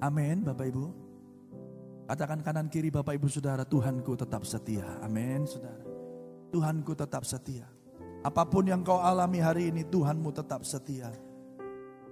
Amin 0.00 0.44
Bapak 0.44 0.66
Ibu. 0.68 0.86
Katakan 2.04 2.44
kanan 2.44 2.68
kiri 2.68 2.92
Bapak 2.92 3.16
Ibu 3.16 3.32
Saudara, 3.32 3.64
Tuhanku 3.64 4.12
tetap 4.12 4.44
setia. 4.44 4.84
Amin 5.00 5.48
Saudara. 5.48 5.80
Tuhanku 6.52 6.92
tetap 6.92 7.24
setia. 7.24 7.64
Apa 8.24 8.44
pun 8.44 8.64
yang 8.68 8.84
kau 8.84 9.00
alami 9.00 9.40
hari 9.40 9.72
ini, 9.72 9.84
Tuhanmu 9.88 10.32
tetap 10.32 10.64
setia. 10.64 11.12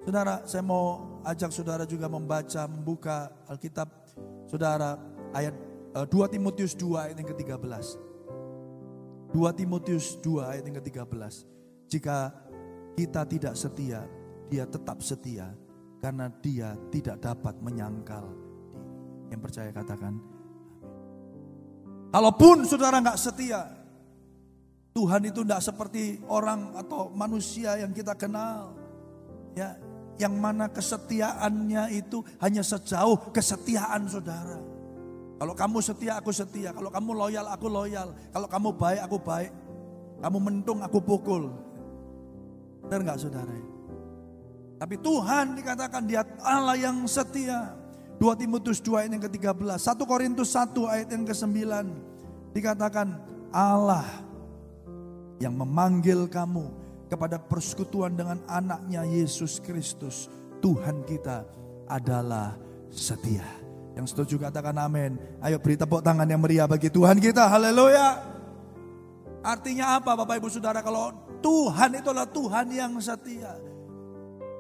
Saudara, 0.03 0.43
saya 0.49 0.65
mau 0.67 1.21
ajak 1.23 1.55
saudara 1.55 1.85
juga 1.87 2.11
membaca, 2.11 2.67
membuka 2.67 3.31
Alkitab 3.47 3.87
saudara 4.51 4.99
ayat 5.31 5.55
2 5.93 6.09
eh, 6.09 6.29
Timotius 6.33 6.73
2 6.77 7.05
ayat 7.09 7.17
yang 7.21 7.29
ke-13. 7.37 7.87
2 9.33 9.59
Timotius 9.61 10.17
2 10.25 10.51
ayat 10.57 10.65
yang 10.65 10.77
ke-13. 10.81 11.35
Jika 11.93 12.33
kita 12.97 13.23
tidak 13.29 13.55
setia, 13.57 14.05
dia 14.49 14.65
tetap 14.65 15.05
setia 15.05 15.53
karena 16.01 16.33
dia 16.41 16.77
tidak 16.89 17.21
dapat 17.21 17.61
menyangkal. 17.61 18.25
Yang 19.33 19.41
percaya 19.49 19.71
katakan 19.73 20.21
Kalaupun 22.13 22.69
saudara 22.69 23.01
nggak 23.01 23.17
setia, 23.17 23.65
Tuhan 24.93 25.33
itu 25.33 25.41
tidak 25.41 25.65
seperti 25.65 26.21
orang 26.29 26.77
atau 26.77 27.09
manusia 27.09 27.81
yang 27.81 27.97
kita 27.97 28.13
kenal. 28.13 28.77
Ya, 29.57 29.81
yang 30.21 30.37
mana 30.37 30.69
kesetiaannya 30.69 31.89
itu 31.97 32.21
hanya 32.45 32.61
sejauh 32.61 33.33
kesetiaan 33.33 34.13
saudara. 34.13 34.72
Kalau 35.43 35.59
kamu 35.59 35.83
setia, 35.83 36.23
aku 36.23 36.31
setia. 36.31 36.71
Kalau 36.71 36.87
kamu 36.87 37.19
loyal, 37.19 37.51
aku 37.51 37.67
loyal. 37.67 38.15
Kalau 38.31 38.47
kamu 38.47 38.79
baik, 38.79 39.01
aku 39.11 39.19
baik. 39.19 39.51
Kamu 40.23 40.39
mentung, 40.39 40.79
aku 40.87 41.03
pukul. 41.03 41.51
Benar 42.87 43.03
nggak 43.03 43.19
saudara? 43.19 43.51
Tapi 44.79 45.03
Tuhan 45.03 45.59
dikatakan 45.59 46.07
dia 46.07 46.23
Allah 46.47 46.79
yang 46.79 47.11
setia. 47.11 47.75
2 48.23 48.39
Timotius 48.39 48.79
2 48.87 49.03
ayat 49.03 49.11
yang 49.19 49.25
ke-13. 49.27 49.83
1 49.83 50.07
Korintus 50.07 50.55
1 50.55 50.79
ayat 50.87 51.09
yang 51.11 51.27
ke-9. 51.27 51.59
Dikatakan 52.55 53.09
Allah 53.51 54.07
yang 55.43 55.59
memanggil 55.59 56.31
kamu 56.31 56.71
kepada 57.11 57.43
persekutuan 57.43 58.15
dengan 58.15 58.39
anaknya 58.47 59.03
Yesus 59.03 59.59
Kristus. 59.59 60.31
Tuhan 60.63 61.03
kita 61.03 61.43
adalah 61.91 62.55
setia. 62.95 63.62
Yang 63.93 64.17
setuju 64.17 64.49
katakan 64.49 64.77
amin. 64.81 65.21
Ayo 65.45 65.61
beri 65.61 65.77
tepuk 65.77 66.01
tangan 66.01 66.25
yang 66.25 66.41
meriah 66.41 66.65
bagi 66.65 66.89
Tuhan 66.89 67.21
kita. 67.21 67.45
Haleluya. 67.49 68.33
Artinya 69.43 69.99
apa 69.99 70.15
Bapak 70.17 70.39
Ibu 70.39 70.49
Saudara 70.49 70.81
kalau 70.81 71.13
Tuhan 71.43 71.99
itulah 71.99 72.25
Tuhan 72.31 72.67
yang 72.73 72.97
setia. 73.03 73.59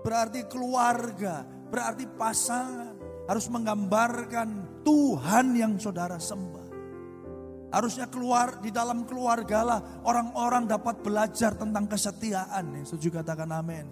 Berarti 0.02 0.44
keluarga, 0.50 1.46
berarti 1.70 2.04
pasangan 2.18 2.98
harus 3.30 3.46
menggambarkan 3.46 4.82
Tuhan 4.82 5.54
yang 5.54 5.78
saudara 5.78 6.18
sembah. 6.18 6.68
Harusnya 7.72 8.10
keluar 8.10 8.60
di 8.60 8.68
dalam 8.68 9.08
keluarga 9.08 9.64
lah 9.64 9.80
orang-orang 10.04 10.68
dapat 10.68 11.00
belajar 11.00 11.56
tentang 11.56 11.86
kesetiaan. 11.88 12.82
Setuju 12.82 13.22
katakan 13.22 13.48
amin. 13.54 13.88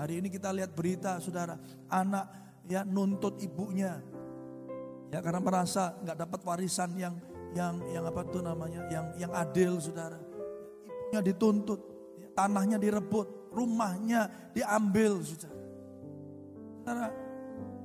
Hari 0.00 0.24
ini 0.24 0.32
kita 0.32 0.50
lihat 0.50 0.72
berita 0.72 1.20
saudara, 1.20 1.60
anak 1.92 2.26
ya 2.66 2.82
nuntut 2.82 3.38
ibunya 3.38 4.02
Ya 5.16 5.24
karena 5.24 5.40
merasa 5.40 5.96
nggak 6.04 6.28
dapat 6.28 6.40
warisan 6.44 6.92
yang 7.00 7.16
yang 7.56 7.80
yang 7.88 8.04
apa 8.04 8.20
tuh 8.28 8.44
namanya 8.44 8.84
yang 8.92 9.16
yang 9.16 9.32
adil 9.32 9.80
saudara. 9.80 10.20
Ibunya 10.84 11.24
dituntut, 11.24 11.80
ya, 12.20 12.28
tanahnya 12.36 12.76
direbut, 12.76 13.48
rumahnya 13.48 14.28
diambil 14.52 15.24
saudara. 15.24 15.56
Saudara, 16.84 17.06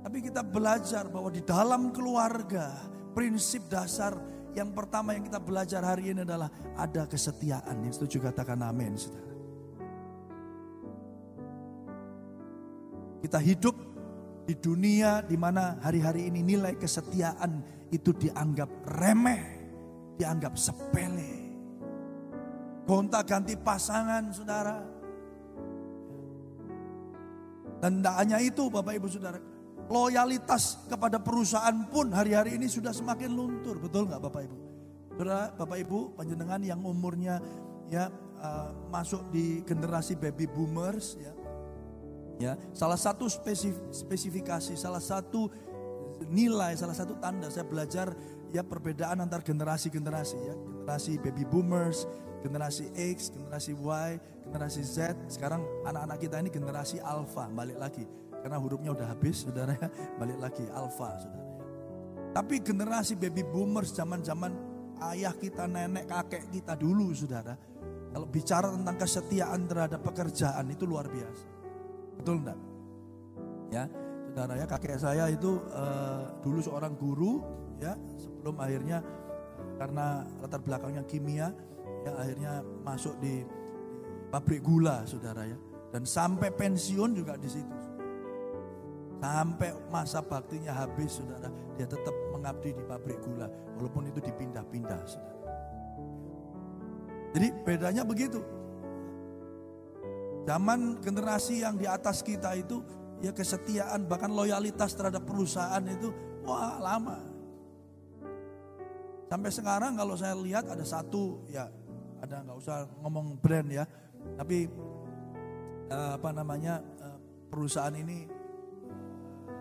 tapi 0.04 0.17
kita 0.20 0.44
belajar 0.44 1.08
bahwa 1.08 1.32
di 1.32 1.39
dalam 1.39 1.96
keluarga 1.96 2.84
prinsip 3.15 3.63
dasar 3.72 4.12
yang 4.52 4.76
pertama 4.76 5.15
yang 5.15 5.24
kita 5.24 5.39
belajar 5.39 5.80
hari 5.88 6.12
ini 6.12 6.28
adalah 6.28 6.52
ada 6.76 7.08
kesetiaan. 7.08 7.80
Yang 7.88 8.04
setuju 8.04 8.28
katakan 8.28 8.60
amin 8.60 9.00
saudara. 9.00 9.32
Kita 13.24 13.39
hidup 13.39 13.90
di 14.52 14.60
dunia 14.60 15.24
di 15.24 15.40
mana 15.40 15.80
hari-hari 15.80 16.28
ini 16.28 16.44
nilai 16.44 16.76
kesetiaan 16.76 17.64
itu 17.88 18.12
dianggap 18.12 18.68
remeh, 19.00 19.44
dianggap 20.20 20.60
sepele. 20.60 21.56
Gonta 22.84 23.24
ganti 23.24 23.56
pasangan 23.56 24.28
saudara. 24.36 24.84
Dan 27.80 28.04
tidak 28.04 28.16
hanya 28.20 28.38
itu 28.44 28.68
Bapak 28.68 28.94
Ibu 29.00 29.08
Saudara. 29.08 29.40
Loyalitas 29.88 30.84
kepada 30.92 31.18
perusahaan 31.24 31.88
pun 31.88 32.12
hari-hari 32.12 32.60
ini 32.60 32.68
sudah 32.68 32.92
semakin 32.92 33.32
luntur. 33.32 33.80
Betul 33.80 34.12
nggak 34.12 34.20
Bapak 34.20 34.42
Ibu? 34.52 34.58
Saudara, 35.16 35.56
Bapak 35.56 35.80
Ibu 35.80 36.20
panjenengan 36.20 36.60
yang 36.60 36.84
umurnya 36.84 37.40
ya 37.88 38.12
uh, 38.44 38.76
masuk 38.92 39.32
di 39.32 39.64
generasi 39.64 40.20
baby 40.20 40.46
boomers 40.46 41.16
ya 41.24 41.32
Ya, 42.41 42.58
salah 42.73 42.97
satu 42.97 43.30
spesifikasi, 43.93 44.73
salah 44.73 44.97
satu 44.97 45.45
nilai, 46.25 46.73
salah 46.73 46.97
satu 46.97 47.13
tanda 47.21 47.54
saya 47.54 47.69
belajar 47.69 48.17
ya 48.49 48.65
perbedaan 48.65 49.21
antar 49.21 49.45
generasi-generasi 49.45 50.38
ya, 50.41 50.56
generasi 50.58 51.21
baby 51.21 51.45
boomers, 51.45 52.10
generasi 52.41 52.89
X, 52.97 53.30
generasi 53.30 53.77
Y, 53.77 54.10
generasi 54.49 54.82
Z. 54.82 55.13
Sekarang 55.30 55.62
anak-anak 55.86 56.17
kita 56.17 56.41
ini 56.41 56.49
generasi 56.49 56.97
alpha, 56.97 57.45
balik 57.45 57.77
lagi. 57.77 58.10
Karena 58.41 58.58
hurufnya 58.58 58.89
udah 58.89 59.13
habis, 59.13 59.45
saudara 59.45 59.77
ya, 59.77 59.88
balik 60.17 60.41
lagi 60.41 60.65
alpha, 60.73 61.13
saudara. 61.21 61.45
Tapi 62.34 62.58
generasi 62.65 63.13
baby 63.13 63.45
boomers 63.45 63.93
zaman-zaman 63.93 64.49
ayah 65.13 65.38
kita, 65.38 65.69
nenek, 65.69 66.10
kakek 66.10 66.49
kita 66.49 66.73
dulu, 66.73 67.13
saudara. 67.13 67.54
Kalau 68.12 68.25
bicara 68.25 68.73
tentang 68.73 68.97
kesetiaan 68.97 69.69
terhadap 69.69 70.01
pekerjaan 70.01 70.65
itu 70.73 70.89
luar 70.89 71.06
biasa. 71.06 71.61
Betul 72.19 72.43
enggak? 72.43 72.60
Ya, 73.71 73.84
saudara 74.32 74.54
ya 74.60 74.65
kakek 74.67 75.00
saya 75.00 75.32
itu 75.32 75.63
uh, 75.71 76.28
dulu 76.43 76.60
seorang 76.60 76.95
guru 77.00 77.39
ya 77.80 77.95
sebelum 78.19 78.60
akhirnya 78.60 79.00
karena 79.80 80.28
latar 80.43 80.60
belakangnya 80.60 81.04
kimia 81.08 81.56
ya 82.04 82.12
akhirnya 82.19 82.63
masuk 82.84 83.15
di, 83.24 83.43
di 83.47 84.12
pabrik 84.32 84.63
gula 84.63 85.08
saudara 85.08 85.47
ya. 85.47 85.58
Dan 85.91 86.08
sampai 86.08 86.52
pensiun 86.56 87.12
juga 87.12 87.36
di 87.36 87.52
situ. 87.52 87.76
Sampai 89.21 89.76
masa 89.91 90.24
baktinya 90.24 90.71
habis 90.74 91.19
saudara 91.19 91.52
dia 91.76 91.86
tetap 91.88 92.15
mengabdi 92.32 92.74
di 92.74 92.84
pabrik 92.88 93.19
gula 93.24 93.47
walaupun 93.80 94.08
itu 94.08 94.19
dipindah-pindah 94.24 95.02
saudara. 95.08 95.39
Jadi 97.32 97.47
bedanya 97.63 98.04
begitu 98.04 98.43
zaman 100.45 100.97
generasi 101.01 101.62
yang 101.62 101.77
di 101.77 101.86
atas 101.86 102.25
kita 102.25 102.54
itu 102.58 102.82
ya 103.21 103.30
kesetiaan 103.32 104.10
bahkan 104.10 104.34
loyalitas 104.34 104.97
terhadap 104.97 105.21
perusahaan 105.25 105.84
itu 105.86 106.10
wah 106.45 106.82
lama. 106.82 107.19
Sampai 109.32 109.51
sekarang 109.54 109.95
kalau 109.95 110.19
saya 110.19 110.36
lihat 110.36 110.67
ada 110.67 110.84
satu 110.84 111.47
ya 111.47 111.71
ada 112.19 112.43
nggak 112.43 112.58
usah 112.60 112.84
ngomong 113.01 113.39
brand 113.39 113.69
ya, 113.71 113.88
tapi 114.36 114.67
uh, 115.88 116.19
apa 116.19 116.30
namanya 116.36 116.84
uh, 116.99 117.17
perusahaan 117.47 117.95
ini 117.95 118.27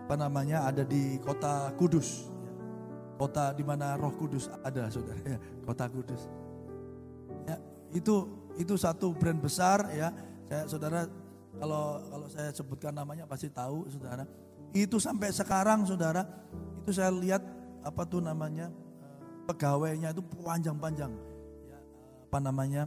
apa 0.05 0.15
namanya 0.27 0.67
ada 0.67 0.83
di 0.83 1.15
kota 1.23 1.71
Kudus, 1.79 2.27
kota 3.15 3.55
di 3.55 3.63
mana 3.63 3.95
Roh 3.95 4.11
Kudus 4.11 4.51
ada 4.59 4.91
saudara, 4.91 5.39
kota 5.67 5.87
Kudus. 5.87 6.27
Ya 7.47 7.55
itu 7.95 8.27
itu 8.59 8.75
satu 8.75 9.15
brand 9.15 9.39
besar 9.39 9.87
ya, 9.95 10.11
saya 10.51 10.67
saudara 10.67 11.07
kalau 11.55 12.03
kalau 12.11 12.27
saya 12.27 12.51
sebutkan 12.51 12.91
namanya 12.91 13.23
pasti 13.23 13.47
tahu 13.47 13.87
saudara. 13.87 14.27
Itu 14.75 14.99
sampai 14.99 15.31
sekarang 15.31 15.87
saudara, 15.87 16.27
itu 16.83 16.91
saya 16.91 17.07
lihat 17.07 17.39
apa 17.87 18.03
tuh 18.03 18.19
namanya 18.19 18.67
eh, 18.99 19.47
pegawainya 19.47 20.11
itu 20.11 20.19
panjang-panjang. 20.43 21.11
Ya, 21.71 21.79
apa 22.27 22.39
namanya? 22.43 22.83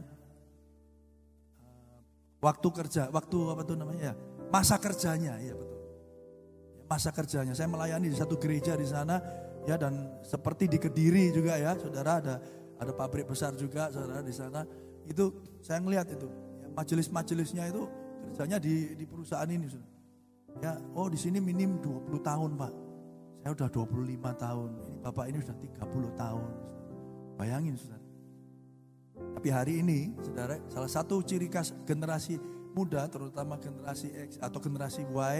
Eh, 1.57 2.01
waktu 2.37 2.67
kerja, 2.69 3.09
waktu 3.09 3.37
apa 3.49 3.61
tuh 3.65 3.77
namanya 3.81 4.13
ya? 4.13 4.15
Masa 4.53 4.77
kerjanya, 4.77 5.41
ya 5.41 5.57
betul. 5.57 5.81
Masa 6.85 7.09
kerjanya. 7.09 7.57
Saya 7.57 7.65
melayani 7.65 8.13
di 8.13 8.17
satu 8.17 8.37
gereja 8.37 8.77
di 8.77 8.85
sana 8.85 9.17
ya 9.65 9.73
dan 9.73 10.21
seperti 10.21 10.69
di 10.69 10.77
Kediri 10.77 11.33
juga 11.33 11.57
ya, 11.57 11.73
Saudara 11.81 12.21
ada 12.21 12.35
ada 12.77 12.93
pabrik 12.93 13.25
besar 13.25 13.57
juga 13.57 13.89
Saudara 13.89 14.21
di 14.21 14.33
sana. 14.33 14.61
Itu 15.09 15.57
saya 15.65 15.81
ngelihat 15.81 16.13
itu. 16.13 16.45
Ya, 16.75 16.83
majelis-majelisnya 16.83 17.71
itu 17.71 17.87
kerjanya 18.27 18.59
di, 18.59 18.99
di 18.99 19.07
perusahaan 19.07 19.47
ini. 19.47 19.71
Ya, 20.59 20.75
oh 20.91 21.07
di 21.07 21.15
sini 21.15 21.39
minim 21.39 21.79
20 21.79 22.19
tahun 22.19 22.59
Pak. 22.59 22.73
Saya 23.39 23.51
udah 23.55 23.69
25 23.71 23.95
tahun. 24.35 24.69
Ini 24.75 24.99
Bapak 24.99 25.25
ini 25.31 25.37
sudah 25.39 25.55
30 25.55 26.19
tahun. 26.19 26.49
Bayangin 27.39 27.79
saudara. 27.79 28.03
Tapi 29.39 29.47
hari 29.55 29.73
ini 29.79 30.11
saudara, 30.19 30.59
salah 30.67 30.91
satu 30.91 31.23
ciri 31.23 31.47
khas 31.47 31.71
generasi 31.87 32.35
muda, 32.75 33.07
terutama 33.07 33.55
generasi 33.55 34.11
X 34.11 34.35
atau 34.43 34.59
generasi 34.59 35.07
Y, 35.07 35.35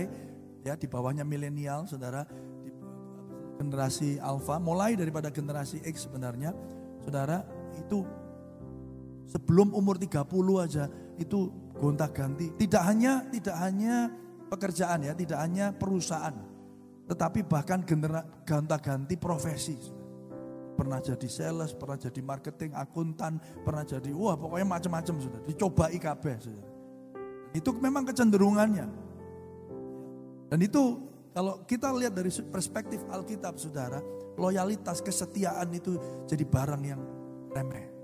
ya 0.63 0.79
di 0.79 0.87
bawahnya 0.87 1.27
milenial, 1.27 1.83
saudara, 1.83 2.23
generasi 3.59 4.23
Alpha, 4.23 4.55
mulai 4.55 4.95
daripada 4.95 5.27
generasi 5.27 5.83
X 5.83 6.07
sebenarnya, 6.07 6.55
saudara, 7.03 7.43
itu 7.75 8.07
sebelum 9.27 9.75
umur 9.75 9.99
30 9.99 10.23
aja 10.63 10.87
itu 11.17 11.51
gonta 11.75 12.07
ganti. 12.11 12.51
Tidak 12.55 12.83
hanya 12.83 13.27
tidak 13.31 13.55
hanya 13.59 14.09
pekerjaan 14.47 15.05
ya, 15.05 15.13
tidak 15.17 15.39
hanya 15.41 15.73
perusahaan, 15.73 16.35
tetapi 17.09 17.45
bahkan 17.45 17.81
gonta 18.45 18.77
ganti 18.79 19.15
profesi. 19.17 19.75
Pernah 20.75 20.99
jadi 20.99 21.29
sales, 21.31 21.71
pernah 21.71 21.95
jadi 21.95 22.19
marketing, 22.19 22.75
akuntan, 22.75 23.39
pernah 23.63 23.87
jadi 23.87 24.11
wah 24.11 24.35
pokoknya 24.35 24.67
macam-macam 24.67 25.15
sudah. 25.23 25.41
Dicoba 25.47 25.87
IKB. 25.87 26.25
Itu 27.55 27.71
memang 27.79 28.03
kecenderungannya. 28.03 28.87
Dan 30.51 30.59
itu 30.59 30.99
kalau 31.31 31.63
kita 31.63 31.95
lihat 31.95 32.11
dari 32.11 32.27
perspektif 32.51 33.03
Alkitab 33.07 33.55
saudara, 33.55 34.03
loyalitas, 34.35 34.99
kesetiaan 34.99 35.71
itu 35.71 35.95
jadi 36.27 36.43
barang 36.43 36.83
yang 36.83 37.01
remeh. 37.55 37.94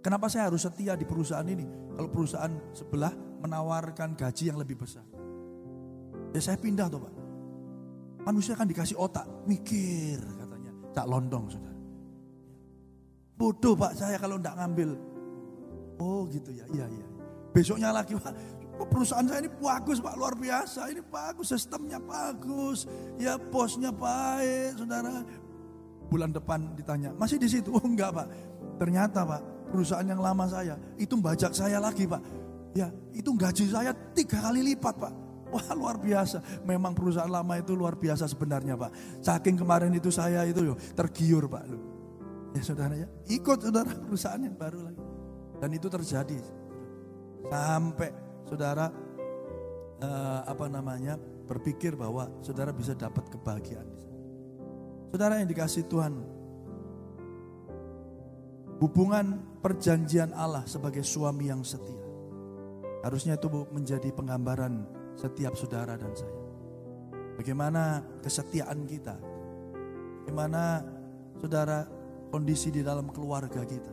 Kenapa 0.00 0.32
saya 0.32 0.48
harus 0.48 0.64
setia 0.64 0.96
di 0.96 1.04
perusahaan 1.04 1.44
ini? 1.44 1.64
Kalau 1.96 2.08
perusahaan 2.08 2.52
sebelah 2.72 3.12
menawarkan 3.44 4.16
gaji 4.16 4.48
yang 4.48 4.56
lebih 4.56 4.80
besar. 4.80 5.04
Ya 6.32 6.40
saya 6.40 6.56
pindah 6.56 6.88
tuh 6.88 7.04
Pak. 7.04 7.14
Manusia 8.24 8.56
kan 8.56 8.68
dikasih 8.68 8.96
otak, 8.96 9.28
mikir 9.44 10.20
katanya. 10.20 10.72
Cak 10.96 11.06
londong 11.08 11.44
sudah. 11.52 11.74
Bodoh 13.36 13.76
Pak 13.76 13.92
saya 13.96 14.16
kalau 14.16 14.40
enggak 14.40 14.56
ngambil. 14.56 14.96
Oh 16.00 16.24
gitu 16.32 16.52
ya, 16.52 16.64
iya 16.72 16.88
iya. 16.88 17.06
Besoknya 17.52 17.92
lagi 17.92 18.16
Pak, 18.16 18.32
perusahaan 18.88 19.26
saya 19.28 19.44
ini 19.44 19.52
bagus 19.52 20.00
Pak, 20.00 20.16
luar 20.16 20.32
biasa. 20.32 20.88
Ini 20.88 21.04
bagus, 21.04 21.52
sistemnya 21.52 22.00
bagus. 22.00 22.88
Ya 23.20 23.36
bosnya 23.36 23.92
baik, 23.92 24.80
saudara. 24.80 25.24
Bulan 26.08 26.32
depan 26.32 26.72
ditanya, 26.72 27.12
masih 27.20 27.36
di 27.36 27.48
situ? 27.52 27.68
Oh 27.72 27.84
enggak 27.92 28.16
Pak. 28.16 28.26
Ternyata 28.80 29.28
Pak, 29.28 29.42
perusahaan 29.70 30.04
yang 30.04 30.18
lama 30.18 30.44
saya, 30.50 30.74
itu 30.98 31.14
bajak 31.16 31.54
saya 31.54 31.78
lagi 31.78 32.04
Pak. 32.04 32.22
Ya, 32.74 32.90
itu 33.14 33.30
gaji 33.34 33.66
saya 33.66 33.94
tiga 34.14 34.42
kali 34.42 34.62
lipat 34.74 34.94
Pak. 34.98 35.12
Wah 35.50 35.66
luar 35.74 35.98
biasa, 35.98 36.62
memang 36.62 36.94
perusahaan 36.94 37.26
lama 37.26 37.58
itu 37.58 37.74
luar 37.74 37.98
biasa 37.98 38.30
sebenarnya 38.30 38.78
Pak. 38.78 39.22
Saking 39.22 39.58
kemarin 39.58 39.90
itu 39.90 40.10
saya 40.10 40.46
itu 40.46 40.62
yo 40.62 40.74
tergiur 40.94 41.50
Pak. 41.50 41.64
Ya 42.54 42.62
saudara 42.62 42.94
ya, 42.98 43.06
ikut 43.30 43.58
saudara 43.62 43.90
perusahaan 43.90 44.38
yang 44.38 44.54
baru 44.54 44.78
lagi. 44.90 45.02
Dan 45.58 45.70
itu 45.74 45.86
terjadi. 45.90 46.38
Sampai 47.50 48.14
saudara 48.46 48.94
uh, 49.98 50.40
apa 50.46 50.70
namanya 50.70 51.18
berpikir 51.50 51.98
bahwa 51.98 52.30
saudara 52.46 52.70
bisa 52.70 52.94
dapat 52.94 53.26
kebahagiaan. 53.26 53.86
Saudara 55.10 55.42
yang 55.42 55.50
dikasih 55.50 55.90
Tuhan, 55.90 56.14
hubungan 58.78 59.42
perjanjian 59.60 60.32
Allah 60.32 60.64
sebagai 60.64 61.04
suami 61.04 61.52
yang 61.52 61.60
setia. 61.60 62.04
Harusnya 63.04 63.36
itu 63.36 63.48
menjadi 63.72 64.12
penggambaran 64.12 64.84
setiap 65.16 65.56
saudara 65.56 65.96
dan 65.96 66.12
saya. 66.12 66.36
Bagaimana 67.36 68.04
kesetiaan 68.20 68.84
kita. 68.84 69.16
Bagaimana 70.24 70.84
saudara 71.40 71.88
kondisi 72.28 72.68
di 72.68 72.84
dalam 72.84 73.08
keluarga 73.08 73.64
kita. 73.64 73.92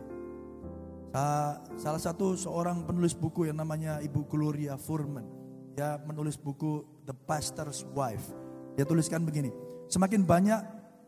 Salah 1.80 1.98
satu 1.98 2.36
seorang 2.36 2.84
penulis 2.84 3.16
buku 3.16 3.48
yang 3.48 3.56
namanya 3.56 3.98
Ibu 4.04 4.28
Gloria 4.28 4.76
Furman. 4.76 5.24
Dia 5.72 5.96
menulis 6.04 6.36
buku 6.36 6.84
The 7.08 7.16
Pastor's 7.16 7.88
Wife. 7.96 8.28
Dia 8.76 8.84
tuliskan 8.84 9.24
begini. 9.24 9.48
Semakin 9.88 10.22
banyak 10.22 10.60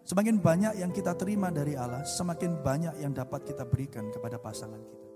Semakin 0.05 0.43
banyak 0.43 0.81
yang 0.81 0.91
kita 0.91 1.15
terima 1.15 1.53
dari 1.55 1.77
Allah, 1.77 2.03
semakin 2.03 2.65
banyak 2.65 2.95
yang 2.99 3.15
dapat 3.15 3.47
kita 3.47 3.69
berikan 3.69 4.11
kepada 4.11 4.41
pasangan 4.41 4.81
kita. 4.81 5.09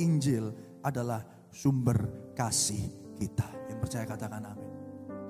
Injil 0.00 0.52
adalah 0.80 1.20
sumber 1.52 2.32
kasih 2.32 2.80
kita. 3.18 3.46
Yang 3.68 3.78
percaya 3.84 4.04
katakan 4.08 4.42
amin. 4.44 4.68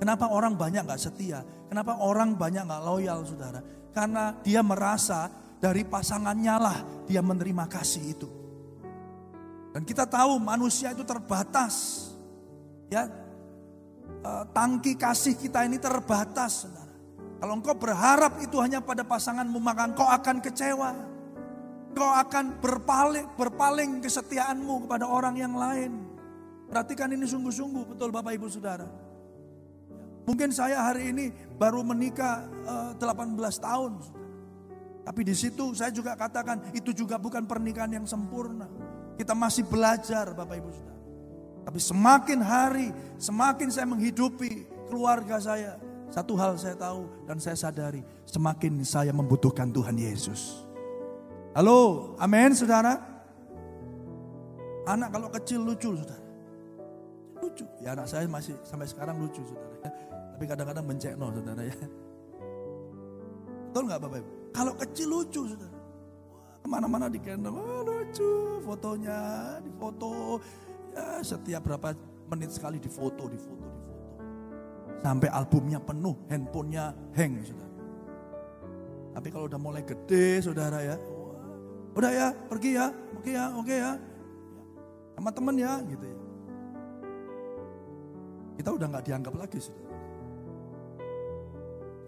Kenapa 0.01 0.33
orang 0.33 0.57
banyak 0.57 0.88
gak 0.88 1.03
setia? 1.03 1.44
Kenapa 1.68 2.01
orang 2.01 2.33
banyak 2.33 2.64
gak 2.64 2.85
loyal 2.88 3.20
saudara? 3.27 3.61
Karena 3.92 4.33
dia 4.40 4.64
merasa 4.64 5.29
dari 5.61 5.85
pasangannya 5.85 6.57
lah 6.57 6.79
dia 7.05 7.20
menerima 7.20 7.68
kasih 7.68 8.05
itu. 8.09 8.29
Dan 9.77 9.85
kita 9.85 10.09
tahu 10.09 10.40
manusia 10.40 10.96
itu 10.96 11.05
terbatas. 11.05 12.09
Ya, 12.88 13.07
eh, 14.25 14.44
tangki 14.51 14.96
kasih 14.96 15.37
kita 15.37 15.68
ini 15.68 15.77
terbatas. 15.77 16.66
Kalau 17.40 17.57
engkau 17.57 17.72
berharap 17.72 18.37
itu 18.44 18.61
hanya 18.61 18.85
pada 18.85 19.00
pasanganmu, 19.00 19.57
maka 19.64 19.88
engkau 19.88 20.05
akan 20.05 20.44
kecewa. 20.44 20.92
Engkau 21.90 22.11
akan 22.12 22.44
berpaling, 22.61 23.26
berpaling 23.35 23.90
kesetiaanmu 24.05 24.85
kepada 24.85 25.09
orang 25.09 25.40
yang 25.40 25.57
lain. 25.57 26.05
Perhatikan 26.68 27.09
ini 27.11 27.24
sungguh-sungguh, 27.24 27.96
betul 27.96 28.12
Bapak 28.12 28.37
Ibu 28.37 28.46
Saudara. 28.46 28.87
Mungkin 30.29 30.53
saya 30.53 30.85
hari 30.85 31.11
ini 31.11 31.33
baru 31.57 31.81
menikah 31.81 32.44
uh, 32.68 32.92
eh, 32.92 33.09
18 33.09 33.35
tahun. 33.59 33.92
Tapi 35.00 35.20
di 35.24 35.35
situ 35.35 35.72
saya 35.72 35.90
juga 35.90 36.14
katakan 36.14 36.70
itu 36.76 36.92
juga 36.92 37.16
bukan 37.16 37.48
pernikahan 37.48 37.90
yang 37.90 38.07
sempurna. 38.07 38.68
Kita 39.16 39.33
masih 39.33 39.64
belajar 39.64 40.31
Bapak 40.37 40.61
Ibu 40.61 40.70
Saudara. 40.70 41.00
Tapi 41.66 41.81
semakin 41.81 42.40
hari, 42.44 42.88
semakin 43.16 43.68
saya 43.72 43.88
menghidupi 43.88 44.68
keluarga 44.87 45.42
saya, 45.42 45.81
satu 46.11 46.35
hal 46.35 46.59
saya 46.59 46.75
tahu 46.75 47.07
dan 47.23 47.38
saya 47.38 47.55
sadari, 47.55 48.03
semakin 48.27 48.83
saya 48.83 49.14
membutuhkan 49.14 49.70
Tuhan 49.70 49.94
Yesus. 49.94 50.66
Halo, 51.55 52.12
amin 52.18 52.51
saudara. 52.51 52.99
Anak 54.90 55.14
kalau 55.14 55.31
kecil 55.31 55.62
lucu 55.62 55.94
saudara. 55.94 56.27
Lucu. 57.38 57.64
Ya 57.79 57.94
anak 57.94 58.11
saya 58.11 58.27
masih 58.27 58.59
sampai 58.66 58.90
sekarang 58.90 59.23
lucu 59.23 59.38
saudara. 59.46 59.87
Tapi 60.35 60.44
kadang-kadang 60.51 60.83
mencekno 60.83 61.31
saudara 61.31 61.62
ya. 61.62 61.79
Betul 63.70 63.83
nggak 63.87 64.01
Bapak 64.03 64.18
Ibu? 64.18 64.31
Kalau 64.51 64.73
kecil 64.75 65.09
lucu 65.14 65.42
saudara. 65.46 65.79
Ke 66.61 66.66
mana-mana 66.68 67.07
digendong, 67.07 67.55
oh, 67.55 67.81
lucu 67.87 68.59
fotonya, 68.66 69.18
difoto. 69.62 70.42
Ya 70.90 71.23
setiap 71.23 71.62
berapa 71.70 71.94
menit 72.35 72.51
sekali 72.51 72.83
difoto, 72.83 73.31
difoto, 73.31 73.62
difoto. 73.62 73.80
Sampai 75.01 75.33
albumnya 75.33 75.81
penuh, 75.81 76.13
handphonenya 76.29 76.93
hang 77.17 77.41
saudara. 77.41 77.73
Tapi 79.17 79.29
kalau 79.33 79.49
udah 79.49 79.61
mulai 79.61 79.83
gede 79.83 80.45
saudara 80.45 80.85
ya, 80.85 80.97
udah 81.97 82.11
ya 82.13 82.29
pergi 82.47 82.71
ya, 82.77 82.87
oke 83.17 83.31
ya, 83.33 83.45
oke 83.57 83.75
ya. 83.75 83.93
Sama 85.17 85.31
temen 85.33 85.57
ya 85.57 85.73
gitu 85.89 86.05
ya. 86.05 86.19
Kita 88.61 88.71
udah 88.77 88.87
nggak 88.93 89.05
dianggap 89.09 89.35
lagi 89.41 89.59
saudara. 89.59 89.97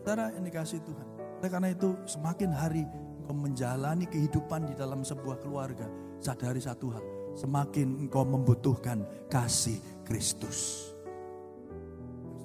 Saudara 0.05 0.25
dikasih 0.37 0.81
Tuhan. 0.85 1.09
Oleh 1.41 1.51
karena 1.51 1.69
itu 1.73 1.97
semakin 2.05 2.51
hari 2.53 2.85
engkau 3.25 3.35
menjalani 3.35 4.05
kehidupan 4.05 4.69
di 4.69 4.75
dalam 4.77 5.01
sebuah 5.01 5.41
keluarga. 5.41 5.89
Sadari 6.21 6.61
satu 6.61 6.93
hal. 6.93 7.05
Semakin 7.33 8.05
engkau 8.05 8.29
membutuhkan 8.29 9.03
kasih 9.33 9.81
Kristus. 10.05 10.92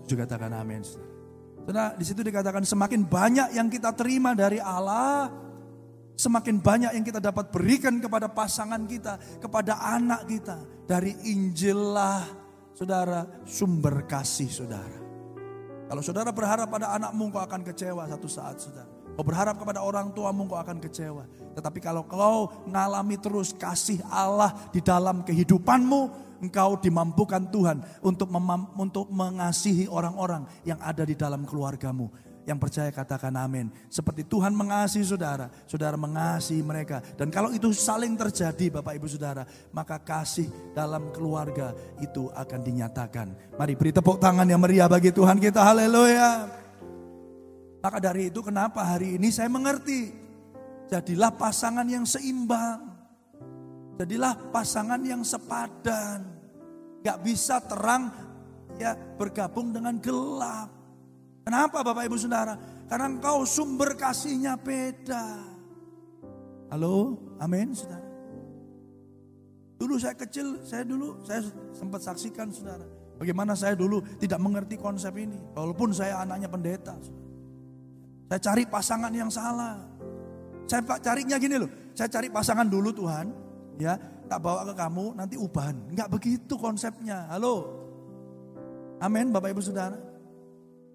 Juga 0.08 0.24
katakan 0.24 0.56
amin. 0.56 0.82
saudara. 0.82 2.00
Di 2.00 2.06
situ 2.08 2.24
dikatakan 2.24 2.64
semakin 2.64 3.04
banyak 3.04 3.60
yang 3.60 3.68
kita 3.68 3.92
terima 3.92 4.32
dari 4.32 4.58
Allah, 4.58 5.28
semakin 6.16 6.64
banyak 6.64 6.92
yang 6.96 7.06
kita 7.06 7.20
dapat 7.20 7.52
berikan 7.52 8.00
kepada 8.00 8.32
pasangan 8.32 8.88
kita, 8.88 9.20
kepada 9.44 9.84
anak 9.84 10.26
kita. 10.32 10.58
Dari 10.88 11.12
Injil 11.28 11.92
lah, 11.92 12.24
saudara, 12.72 13.44
sumber 13.44 14.08
kasih 14.08 14.48
saudara. 14.48 15.00
Kalau 15.88 16.04
saudara 16.04 16.32
berharap 16.32 16.72
pada 16.72 16.96
anakmu, 16.96 17.32
kau 17.32 17.44
akan 17.44 17.62
kecewa 17.68 18.08
satu 18.08 18.28
saat, 18.32 18.60
saudara. 18.64 18.97
Kau 19.18 19.26
berharap 19.26 19.58
kepada 19.58 19.82
orang 19.82 20.14
tuamu, 20.14 20.46
kau 20.46 20.62
akan 20.62 20.78
kecewa. 20.78 21.26
Tetapi 21.58 21.82
kalau 21.82 22.06
kau 22.06 22.54
ngalami 22.70 23.18
terus 23.18 23.50
kasih 23.50 23.98
Allah 24.14 24.54
di 24.70 24.78
dalam 24.78 25.26
kehidupanmu, 25.26 26.02
engkau 26.46 26.78
dimampukan 26.78 27.50
Tuhan 27.50 27.82
untuk 28.06 28.30
memam- 28.30 28.70
untuk 28.78 29.10
mengasihi 29.10 29.90
orang-orang 29.90 30.46
yang 30.62 30.78
ada 30.86 31.02
di 31.02 31.18
dalam 31.18 31.50
keluargamu. 31.50 32.14
Yang 32.46 32.60
percaya 32.62 32.90
katakan 32.94 33.34
amin. 33.36 33.74
Seperti 33.90 34.22
Tuhan 34.22 34.54
mengasihi 34.54 35.04
saudara, 35.04 35.50
saudara 35.66 35.98
mengasihi 35.98 36.62
mereka. 36.62 37.02
Dan 37.18 37.34
kalau 37.34 37.50
itu 37.52 37.74
saling 37.74 38.14
terjadi 38.16 38.70
Bapak 38.70 39.02
Ibu 39.02 39.10
Saudara, 39.10 39.44
maka 39.74 39.98
kasih 40.00 40.48
dalam 40.78 41.10
keluarga 41.12 41.74
itu 42.00 42.30
akan 42.32 42.60
dinyatakan. 42.62 43.58
Mari 43.58 43.74
beri 43.74 43.92
tepuk 43.92 44.22
tangan 44.22 44.46
yang 44.46 44.62
meriah 44.62 44.88
bagi 44.88 45.12
Tuhan 45.12 45.42
kita. 45.42 45.60
Haleluya. 45.60 46.67
Maka 47.88 48.04
dari 48.04 48.28
itu 48.28 48.44
kenapa 48.44 48.84
hari 48.84 49.16
ini 49.16 49.32
saya 49.32 49.48
mengerti. 49.48 50.12
Jadilah 50.92 51.32
pasangan 51.32 51.88
yang 51.88 52.04
seimbang. 52.04 52.84
Jadilah 53.96 54.36
pasangan 54.52 55.00
yang 55.08 55.24
sepadan. 55.24 56.28
Gak 57.00 57.24
bisa 57.24 57.64
terang 57.64 58.12
ya 58.76 58.92
bergabung 58.92 59.72
dengan 59.72 59.96
gelap. 60.04 60.68
Kenapa 61.48 61.80
Bapak 61.80 62.12
Ibu 62.12 62.20
Saudara? 62.20 62.60
Karena 62.92 63.08
engkau 63.08 63.48
sumber 63.48 63.96
kasihnya 63.96 64.60
beda. 64.60 65.48
Halo, 66.68 67.16
amin 67.40 67.72
Saudara. 67.72 68.04
Dulu 69.80 69.96
saya 69.96 70.20
kecil, 70.20 70.60
saya 70.60 70.84
dulu 70.84 71.24
saya 71.24 71.40
sempat 71.72 72.04
saksikan 72.04 72.52
Saudara. 72.52 72.84
Bagaimana 73.16 73.56
saya 73.56 73.80
dulu 73.80 74.04
tidak 74.20 74.44
mengerti 74.44 74.76
konsep 74.76 75.16
ini. 75.16 75.40
Walaupun 75.56 75.96
saya 75.96 76.20
anaknya 76.20 76.52
pendeta. 76.52 77.00
Saudara. 77.00 77.27
Saya 78.28 78.40
cari 78.44 78.64
pasangan 78.68 79.12
yang 79.16 79.32
salah. 79.32 79.80
Saya 80.68 80.84
carinya 81.00 81.40
gini 81.40 81.56
loh. 81.56 81.72
Saya 81.96 82.12
cari 82.12 82.28
pasangan 82.28 82.68
dulu 82.68 82.92
Tuhan. 82.92 83.32
Ya, 83.80 83.96
tak 84.28 84.44
bawa 84.44 84.68
ke 84.68 84.74
kamu 84.76 85.16
nanti 85.16 85.36
ubahan. 85.40 85.76
Enggak 85.96 86.12
begitu 86.12 86.54
konsepnya. 86.60 87.24
Halo. 87.32 87.72
Amin 89.00 89.32
Bapak 89.32 89.54
Ibu 89.56 89.62
Saudara. 89.64 89.96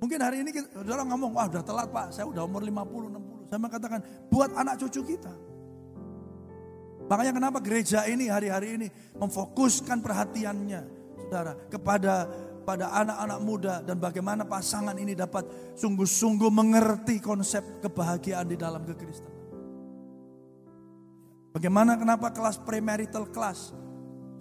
Mungkin 0.03 0.19
hari 0.19 0.43
ini 0.43 0.51
kita, 0.51 0.67
saudara 0.83 1.07
ngomong, 1.07 1.31
wah 1.31 1.47
udah 1.47 1.63
telat 1.63 1.87
pak, 1.95 2.11
saya 2.11 2.27
udah 2.27 2.43
umur 2.43 2.67
50, 2.67 3.07
60. 3.47 3.47
Saya 3.47 3.59
mengatakan, 3.63 4.01
buat 4.27 4.51
anak 4.51 4.75
cucu 4.83 5.15
kita. 5.15 5.31
Makanya 7.07 7.33
kenapa 7.39 7.63
gereja 7.63 8.03
ini 8.11 8.27
hari-hari 8.27 8.83
ini 8.83 8.89
memfokuskan 9.15 10.03
perhatiannya, 10.03 10.81
saudara, 11.23 11.55
kepada 11.71 12.27
pada 12.63 12.95
anak-anak 12.95 13.41
muda 13.43 13.75
dan 13.83 13.99
bagaimana 13.99 14.47
pasangan 14.47 14.95
ini 14.95 15.13
dapat 15.13 15.75
sungguh-sungguh 15.75 16.51
mengerti 16.51 17.19
konsep 17.19 17.83
kebahagiaan 17.83 18.47
di 18.47 18.57
dalam 18.57 18.87
kekristenan. 18.87 19.43
Bagaimana 21.53 22.01
kenapa 22.01 22.33
kelas 22.33 22.57
premarital 22.65 23.29
kelas 23.29 23.77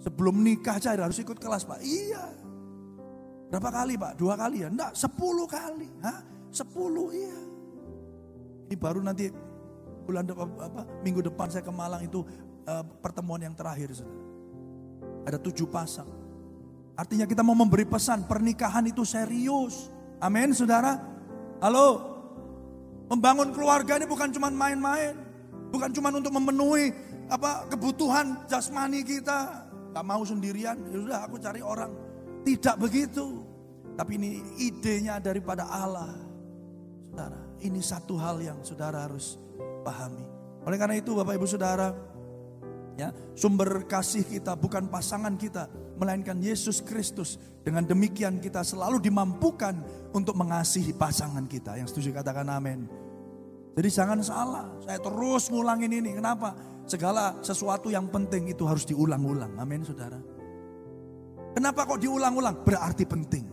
sebelum 0.00 0.40
nikah 0.40 0.80
aja 0.80 0.96
harus 0.96 1.20
ikut 1.20 1.36
kelas 1.36 1.68
pak? 1.68 1.84
Iya. 1.84 2.24
Berapa 3.52 3.68
kali 3.68 4.00
pak? 4.00 4.16
Dua 4.16 4.32
kali 4.32 4.64
ya? 4.64 4.72
Enggak, 4.72 4.96
sepuluh 4.96 5.44
kali. 5.44 5.92
Hah? 6.00 6.24
Sepuluh 6.48 7.12
iya. 7.12 7.40
Ini 8.72 8.76
baru 8.80 9.04
nanti 9.04 9.28
bulan 10.08 10.24
depan, 10.24 10.48
apa, 10.56 10.88
minggu 11.04 11.20
depan 11.20 11.52
saya 11.52 11.60
ke 11.60 11.68
Malang 11.68 12.08
itu 12.08 12.24
uh, 12.64 12.84
pertemuan 13.04 13.44
yang 13.44 13.52
terakhir. 13.52 13.92
Saudara. 13.92 14.24
Ada 15.28 15.36
tujuh 15.36 15.68
pasang. 15.68 16.21
Artinya 16.92 17.24
kita 17.24 17.40
mau 17.40 17.56
memberi 17.56 17.88
pesan 17.88 18.28
pernikahan 18.28 18.84
itu 18.84 19.02
serius. 19.02 19.88
Amin 20.20 20.52
saudara. 20.52 21.00
Halo. 21.64 22.12
Membangun 23.08 23.52
keluarga 23.52 23.96
ini 24.00 24.08
bukan 24.08 24.32
cuma 24.32 24.48
main-main. 24.52 25.16
Bukan 25.72 25.92
cuma 25.92 26.12
untuk 26.12 26.32
memenuhi 26.36 26.92
apa 27.32 27.68
kebutuhan 27.72 28.44
jasmani 28.48 29.00
kita. 29.04 29.68
Gak 29.92 30.04
mau 30.08 30.24
sendirian, 30.24 30.80
ya 30.88 30.96
sudah 30.96 31.20
aku 31.28 31.36
cari 31.36 31.60
orang. 31.60 31.92
Tidak 32.44 32.76
begitu. 32.80 33.44
Tapi 33.92 34.16
ini 34.16 34.30
idenya 34.56 35.20
daripada 35.20 35.68
Allah. 35.68 36.16
Saudara, 37.12 37.40
ini 37.60 37.80
satu 37.84 38.16
hal 38.16 38.40
yang 38.40 38.58
saudara 38.64 39.04
harus 39.04 39.36
pahami. 39.84 40.24
Oleh 40.64 40.80
karena 40.80 40.96
itu 40.96 41.12
Bapak 41.12 41.36
Ibu 41.36 41.44
Saudara, 41.44 41.92
ya, 42.96 43.12
sumber 43.36 43.84
kasih 43.84 44.24
kita 44.24 44.56
bukan 44.56 44.88
pasangan 44.88 45.36
kita, 45.36 45.68
melainkan 46.02 46.42
Yesus 46.42 46.82
Kristus. 46.82 47.38
Dengan 47.62 47.86
demikian 47.86 48.42
kita 48.42 48.66
selalu 48.66 48.98
dimampukan 48.98 49.78
untuk 50.10 50.34
mengasihi 50.34 50.90
pasangan 50.90 51.46
kita. 51.46 51.78
Yang 51.78 51.94
setuju 51.94 52.18
katakan 52.18 52.50
amin. 52.50 52.90
Jadi 53.72 53.88
jangan 53.88 54.18
salah, 54.20 54.66
saya 54.82 54.98
terus 54.98 55.48
ngulangin 55.48 55.94
ini. 55.94 56.18
Kenapa? 56.18 56.52
Segala 56.84 57.38
sesuatu 57.40 57.88
yang 57.88 58.10
penting 58.10 58.50
itu 58.50 58.66
harus 58.66 58.82
diulang-ulang. 58.82 59.54
Amin 59.56 59.86
saudara. 59.86 60.18
Kenapa 61.54 61.86
kok 61.86 62.02
diulang-ulang? 62.02 62.66
Berarti 62.66 63.06
penting. 63.06 63.44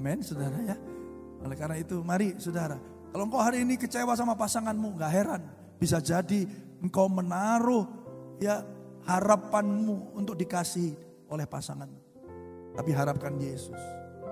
Amin 0.00 0.24
saudara 0.24 0.56
ya. 0.64 0.76
Oleh 1.44 1.56
karena 1.58 1.76
itu 1.78 2.00
mari 2.00 2.34
saudara. 2.40 2.80
Kalau 3.12 3.28
engkau 3.28 3.44
hari 3.44 3.62
ini 3.62 3.76
kecewa 3.76 4.16
sama 4.16 4.32
pasanganmu, 4.32 4.96
gak 4.96 5.12
heran. 5.12 5.42
Bisa 5.76 6.00
jadi 6.00 6.48
engkau 6.80 7.06
menaruh 7.12 7.84
ya 8.40 8.64
harapanmu 9.06 10.16
untuk 10.16 10.38
dikasih 10.38 10.94
oleh 11.30 11.46
pasangan. 11.48 11.88
Tapi 12.72 12.90
harapkan 12.92 13.36
Yesus. 13.36 13.78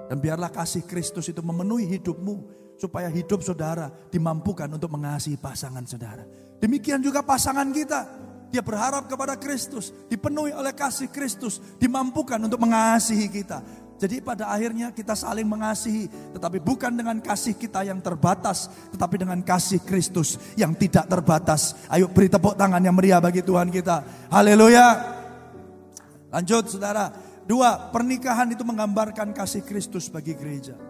Dan 0.09 0.19
biarlah 0.19 0.51
kasih 0.51 0.85
Kristus 0.89 1.29
itu 1.31 1.41
memenuhi 1.45 1.87
hidupmu. 1.99 2.59
Supaya 2.81 3.13
hidup 3.13 3.45
saudara 3.45 3.93
dimampukan 4.09 4.65
untuk 4.73 4.89
mengasihi 4.97 5.37
pasangan 5.37 5.85
saudara. 5.85 6.25
Demikian 6.57 7.05
juga 7.05 7.21
pasangan 7.21 7.69
kita. 7.77 8.09
Dia 8.51 8.65
berharap 8.65 9.07
kepada 9.07 9.39
Kristus, 9.39 9.95
dipenuhi 10.11 10.51
oleh 10.51 10.75
kasih 10.75 11.13
Kristus, 11.13 11.63
dimampukan 11.79 12.41
untuk 12.41 12.59
mengasihi 12.59 13.29
kita. 13.31 13.63
Jadi 14.01 14.25
pada 14.25 14.49
akhirnya 14.49 14.97
kita 14.97 15.13
saling 15.13 15.45
mengasihi, 15.45 16.09
tetapi 16.33 16.57
bukan 16.57 16.89
dengan 16.89 17.21
kasih 17.21 17.53
kita 17.53 17.85
yang 17.85 18.01
terbatas, 18.01 18.73
tetapi 18.97 19.21
dengan 19.21 19.45
kasih 19.45 19.85
Kristus 19.85 20.41
yang 20.57 20.73
tidak 20.73 21.05
terbatas. 21.05 21.77
Ayo 21.93 22.09
beri 22.09 22.33
tepuk 22.33 22.57
tangan 22.57 22.81
yang 22.81 22.97
meriah 22.97 23.21
bagi 23.21 23.45
Tuhan 23.45 23.69
kita. 23.69 24.01
Haleluya. 24.33 25.21
Lanjut 26.33 26.73
saudara. 26.73 27.13
Dua, 27.45 27.93
pernikahan 27.93 28.49
itu 28.49 28.65
menggambarkan 28.65 29.37
kasih 29.37 29.69
Kristus 29.69 30.09
bagi 30.09 30.33
gereja. 30.33 30.81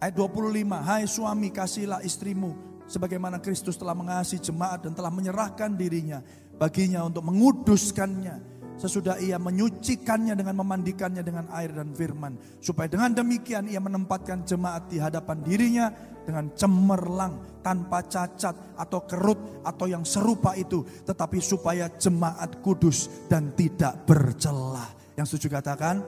Ayat 0.00 0.16
25, 0.16 0.56
hai 0.80 1.04
suami 1.04 1.52
kasihilah 1.52 2.00
istrimu 2.00 2.56
sebagaimana 2.88 3.44
Kristus 3.44 3.76
telah 3.76 3.92
mengasihi 3.92 4.40
jemaat 4.40 4.88
dan 4.88 4.96
telah 4.96 5.12
menyerahkan 5.12 5.76
dirinya 5.76 6.24
baginya 6.56 7.04
untuk 7.04 7.28
menguduskannya 7.28 8.59
sesudah 8.80 9.20
ia 9.20 9.36
menyucikannya 9.36 10.32
dengan 10.32 10.56
memandikannya 10.64 11.20
dengan 11.20 11.52
air 11.52 11.76
dan 11.76 11.92
firman. 11.92 12.40
Supaya 12.64 12.88
dengan 12.88 13.12
demikian 13.12 13.68
ia 13.68 13.76
menempatkan 13.76 14.48
jemaat 14.48 14.88
di 14.88 14.96
hadapan 14.96 15.44
dirinya 15.44 15.92
dengan 16.24 16.48
cemerlang 16.56 17.60
tanpa 17.60 18.00
cacat 18.08 18.80
atau 18.80 19.04
kerut 19.04 19.60
atau 19.60 19.84
yang 19.84 20.08
serupa 20.08 20.56
itu. 20.56 20.80
Tetapi 21.04 21.38
supaya 21.44 21.92
jemaat 21.92 22.64
kudus 22.64 23.28
dan 23.28 23.52
tidak 23.52 24.08
bercelah. 24.08 24.88
Yang 25.20 25.36
setuju 25.36 25.60
katakan, 25.60 26.00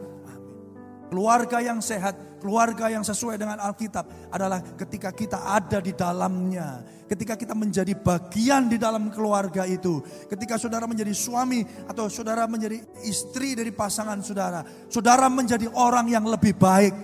Keluarga 1.13 1.61
yang 1.61 1.85
sehat, 1.85 2.41
keluarga 2.41 2.89
yang 2.89 3.05
sesuai 3.05 3.37
dengan 3.37 3.61
Alkitab 3.61 4.33
adalah 4.33 4.65
ketika 4.81 5.13
kita 5.13 5.45
ada 5.45 5.77
di 5.77 5.93
dalamnya. 5.93 6.81
Ketika 7.05 7.37
kita 7.37 7.53
menjadi 7.53 7.93
bagian 7.93 8.73
di 8.73 8.81
dalam 8.81 9.13
keluarga 9.13 9.69
itu. 9.69 10.01
Ketika 10.25 10.57
saudara 10.57 10.89
menjadi 10.89 11.13
suami 11.13 11.61
atau 11.85 12.09
saudara 12.09 12.49
menjadi 12.49 12.81
istri 13.05 13.53
dari 13.53 13.77
pasangan 13.77 14.25
saudara. 14.25 14.65
Saudara 14.89 15.29
menjadi 15.29 15.69
orang 15.77 16.09
yang 16.09 16.25
lebih 16.25 16.57
baik. 16.57 16.97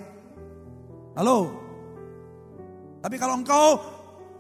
Halo? 1.13 1.53
Tapi 3.05 3.17
kalau 3.21 3.45
engkau 3.45 3.77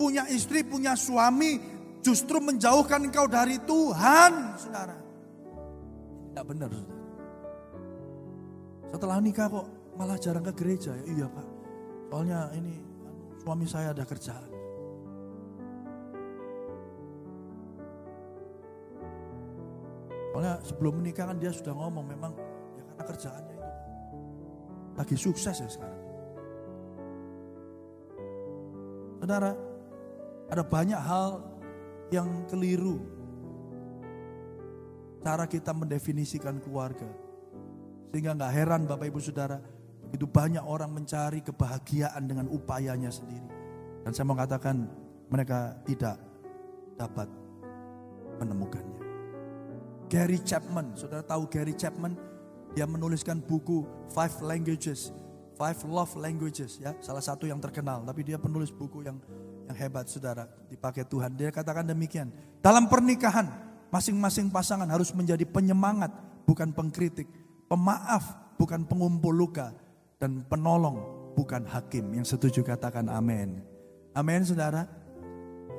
punya 0.00 0.24
istri, 0.32 0.64
punya 0.64 0.96
suami, 0.96 1.60
justru 2.00 2.40
menjauhkan 2.40 3.04
engkau 3.04 3.28
dari 3.28 3.60
Tuhan, 3.68 4.32
saudara. 4.56 4.96
Tidak 6.32 6.44
benar, 6.48 6.72
saudara. 6.72 6.97
Setelah 8.88 9.20
nikah 9.20 9.46
kok 9.52 9.66
malah 10.00 10.16
jarang 10.16 10.44
ke 10.48 10.52
gereja 10.56 10.96
ya? 10.96 11.04
Iya 11.04 11.26
pak. 11.28 11.48
Soalnya 12.08 12.48
ini 12.56 12.74
suami 13.44 13.66
saya 13.68 13.92
ada 13.92 14.04
kerjaan. 14.08 14.50
Soalnya 20.32 20.54
sebelum 20.64 21.02
menikah 21.02 21.28
kan 21.28 21.36
dia 21.36 21.50
sudah 21.50 21.74
ngomong 21.74 22.06
memang 22.06 22.32
ya 22.78 22.82
karena 22.86 23.04
kerjaannya 23.04 23.54
itu 23.58 23.70
lagi 24.94 25.16
sukses 25.18 25.56
ya 25.58 25.68
sekarang. 25.68 26.02
Saudara, 29.18 29.52
ada 30.48 30.64
banyak 30.64 30.96
hal 30.96 31.42
yang 32.08 32.46
keliru 32.48 32.96
cara 35.20 35.44
kita 35.44 35.74
mendefinisikan 35.76 36.56
keluarga. 36.62 37.27
Sehingga 38.08 38.32
nggak 38.32 38.52
heran 38.52 38.82
Bapak 38.88 39.06
Ibu 39.12 39.20
Saudara, 39.20 39.60
begitu 40.08 40.24
banyak 40.24 40.64
orang 40.64 40.88
mencari 40.92 41.44
kebahagiaan 41.44 42.24
dengan 42.24 42.48
upayanya 42.48 43.12
sendiri. 43.12 43.48
Dan 44.04 44.10
saya 44.16 44.24
mau 44.24 44.38
katakan 44.38 44.88
mereka 45.28 45.76
tidak 45.84 46.16
dapat 46.96 47.28
menemukannya. 48.40 49.00
Gary 50.08 50.40
Chapman, 50.40 50.96
saudara 50.96 51.20
tahu 51.20 51.44
Gary 51.52 51.76
Chapman? 51.76 52.16
Dia 52.72 52.88
menuliskan 52.88 53.44
buku 53.44 53.84
Five 54.08 54.40
Languages, 54.40 55.12
Five 55.60 55.84
Love 55.84 56.16
Languages 56.16 56.80
ya, 56.80 56.96
salah 57.04 57.20
satu 57.20 57.44
yang 57.44 57.60
terkenal. 57.60 58.00
Tapi 58.08 58.24
dia 58.24 58.40
penulis 58.40 58.72
buku 58.72 59.04
yang 59.04 59.20
yang 59.68 59.76
hebat 59.76 60.08
saudara, 60.08 60.48
dipakai 60.72 61.04
Tuhan. 61.04 61.36
Dia 61.36 61.52
katakan 61.52 61.84
demikian, 61.84 62.32
dalam 62.64 62.88
pernikahan 62.88 63.52
masing-masing 63.92 64.48
pasangan 64.48 64.88
harus 64.88 65.12
menjadi 65.12 65.44
penyemangat, 65.44 66.08
bukan 66.48 66.72
pengkritik 66.72 67.28
pemaaf 67.68 68.56
bukan 68.56 68.82
pengumpul 68.88 69.30
luka 69.30 69.70
dan 70.18 70.42
penolong 70.48 70.98
bukan 71.38 71.62
hakim. 71.68 72.10
Yang 72.16 72.34
setuju 72.34 72.66
katakan 72.66 73.06
amin. 73.06 73.62
Amin 74.16 74.42
saudara. 74.42 74.88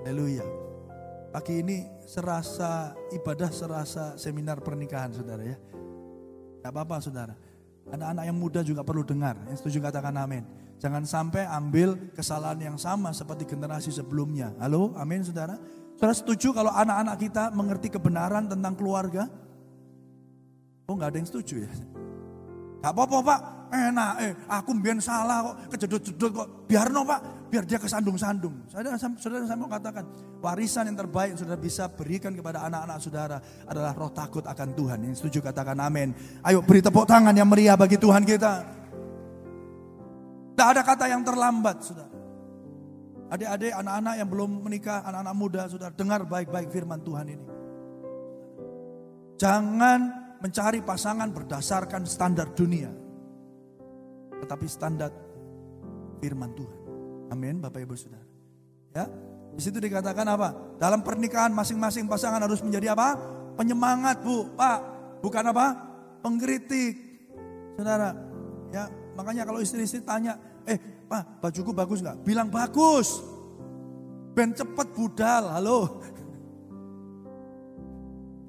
Haleluya. 0.06 0.46
Pagi 1.30 1.62
ini 1.62 1.86
serasa 2.08 2.96
ibadah 3.14 3.52
serasa 3.52 4.04
seminar 4.16 4.64
pernikahan 4.64 5.12
saudara 5.14 5.44
ya. 5.44 5.58
Gak 6.64 6.72
apa-apa 6.72 7.04
saudara. 7.04 7.36
Anak-anak 7.90 8.24
yang 8.26 8.38
muda 8.38 8.62
juga 8.62 8.86
perlu 8.86 9.04
dengar. 9.04 9.36
Yang 9.50 9.66
setuju 9.66 9.90
katakan 9.90 10.16
amin. 10.16 10.46
Jangan 10.80 11.04
sampai 11.04 11.44
ambil 11.44 12.16
kesalahan 12.16 12.72
yang 12.72 12.78
sama 12.80 13.12
seperti 13.12 13.44
generasi 13.44 13.92
sebelumnya. 13.92 14.56
Halo, 14.64 14.96
amin 14.96 15.28
saudara. 15.28 15.60
Saudara 16.00 16.16
setuju 16.16 16.56
kalau 16.56 16.72
anak-anak 16.72 17.20
kita 17.20 17.52
mengerti 17.52 17.92
kebenaran 17.92 18.48
tentang 18.48 18.74
keluarga? 18.80 19.28
Oh 20.90 20.98
nggak 20.98 21.14
ada 21.14 21.18
yang 21.22 21.30
setuju 21.30 21.70
ya? 21.70 21.72
Gak 22.80 22.96
apa-apa 22.96 23.18
pak, 23.22 23.40
enak 23.76 24.14
eh 24.24 24.32
aku 24.48 24.72
biar 24.80 24.98
salah 25.04 25.52
kok, 25.52 25.56
kejedot-jedot 25.76 26.32
kok. 26.32 26.48
Biar 26.66 26.88
no 26.90 27.04
pak, 27.04 27.52
biar 27.52 27.68
dia 27.68 27.76
kesandung-sandung. 27.76 28.72
Saudara, 28.72 28.96
saudara 28.98 29.44
saya 29.44 29.60
mau 29.60 29.68
katakan, 29.68 30.08
warisan 30.40 30.88
yang 30.88 30.98
terbaik 30.98 31.36
yang 31.36 31.40
saudara 31.44 31.60
bisa 31.60 31.92
berikan 31.92 32.32
kepada 32.32 32.64
anak-anak 32.66 32.98
saudara 33.04 33.38
adalah 33.68 33.92
roh 33.94 34.10
takut 34.16 34.48
akan 34.48 34.74
Tuhan. 34.74 34.98
Yang 35.06 35.22
setuju 35.22 35.52
katakan 35.52 35.76
amin. 35.78 36.16
Ayo 36.42 36.64
beri 36.64 36.80
tepuk 36.80 37.04
tangan 37.04 37.36
yang 37.36 37.52
meriah 37.52 37.76
bagi 37.76 38.00
Tuhan 38.00 38.24
kita. 38.24 38.54
Tidak 40.56 40.68
ada 40.76 40.82
kata 40.82 41.06
yang 41.12 41.22
terlambat, 41.22 41.78
saudara. 41.84 42.12
Adik-adik, 43.30 43.76
anak-anak 43.76 44.14
yang 44.24 44.30
belum 44.32 44.52
menikah, 44.66 45.04
anak-anak 45.04 45.36
muda, 45.36 45.62
saudara, 45.68 45.92
dengar 45.94 46.24
baik-baik 46.26 46.72
firman 46.72 47.04
Tuhan 47.04 47.28
ini. 47.28 47.46
Jangan 49.36 50.29
mencari 50.40 50.80
pasangan 50.84 51.30
berdasarkan 51.32 52.08
standar 52.08 52.52
dunia. 52.56 52.92
Tetapi 54.40 54.66
standar 54.72 55.12
firman 56.24 56.52
Tuhan. 56.56 56.80
Amin 57.30 57.60
Bapak 57.60 57.84
Ibu 57.84 57.96
Saudara. 57.96 58.26
Ya, 58.96 59.06
di 59.54 59.62
situ 59.62 59.78
dikatakan 59.78 60.26
apa? 60.26 60.80
Dalam 60.80 61.04
pernikahan 61.04 61.52
masing-masing 61.52 62.08
pasangan 62.08 62.42
harus 62.42 62.64
menjadi 62.64 62.96
apa? 62.96 63.20
Penyemangat 63.60 64.24
Bu, 64.24 64.50
Pak. 64.56 64.80
Bukan 65.20 65.44
apa? 65.52 65.76
Pengkritik. 66.24 66.96
Saudara, 67.76 68.16
ya 68.72 68.88
makanya 69.16 69.44
kalau 69.48 69.60
istri-istri 69.60 70.04
tanya, 70.04 70.40
eh 70.64 70.80
Pak 70.80 71.44
bajuku 71.44 71.76
bagus 71.76 72.00
nggak? 72.00 72.24
Bilang 72.24 72.48
bagus. 72.48 73.20
Ben 74.32 74.56
cepet 74.56 74.88
budal, 74.96 75.52
halo. 75.52 76.00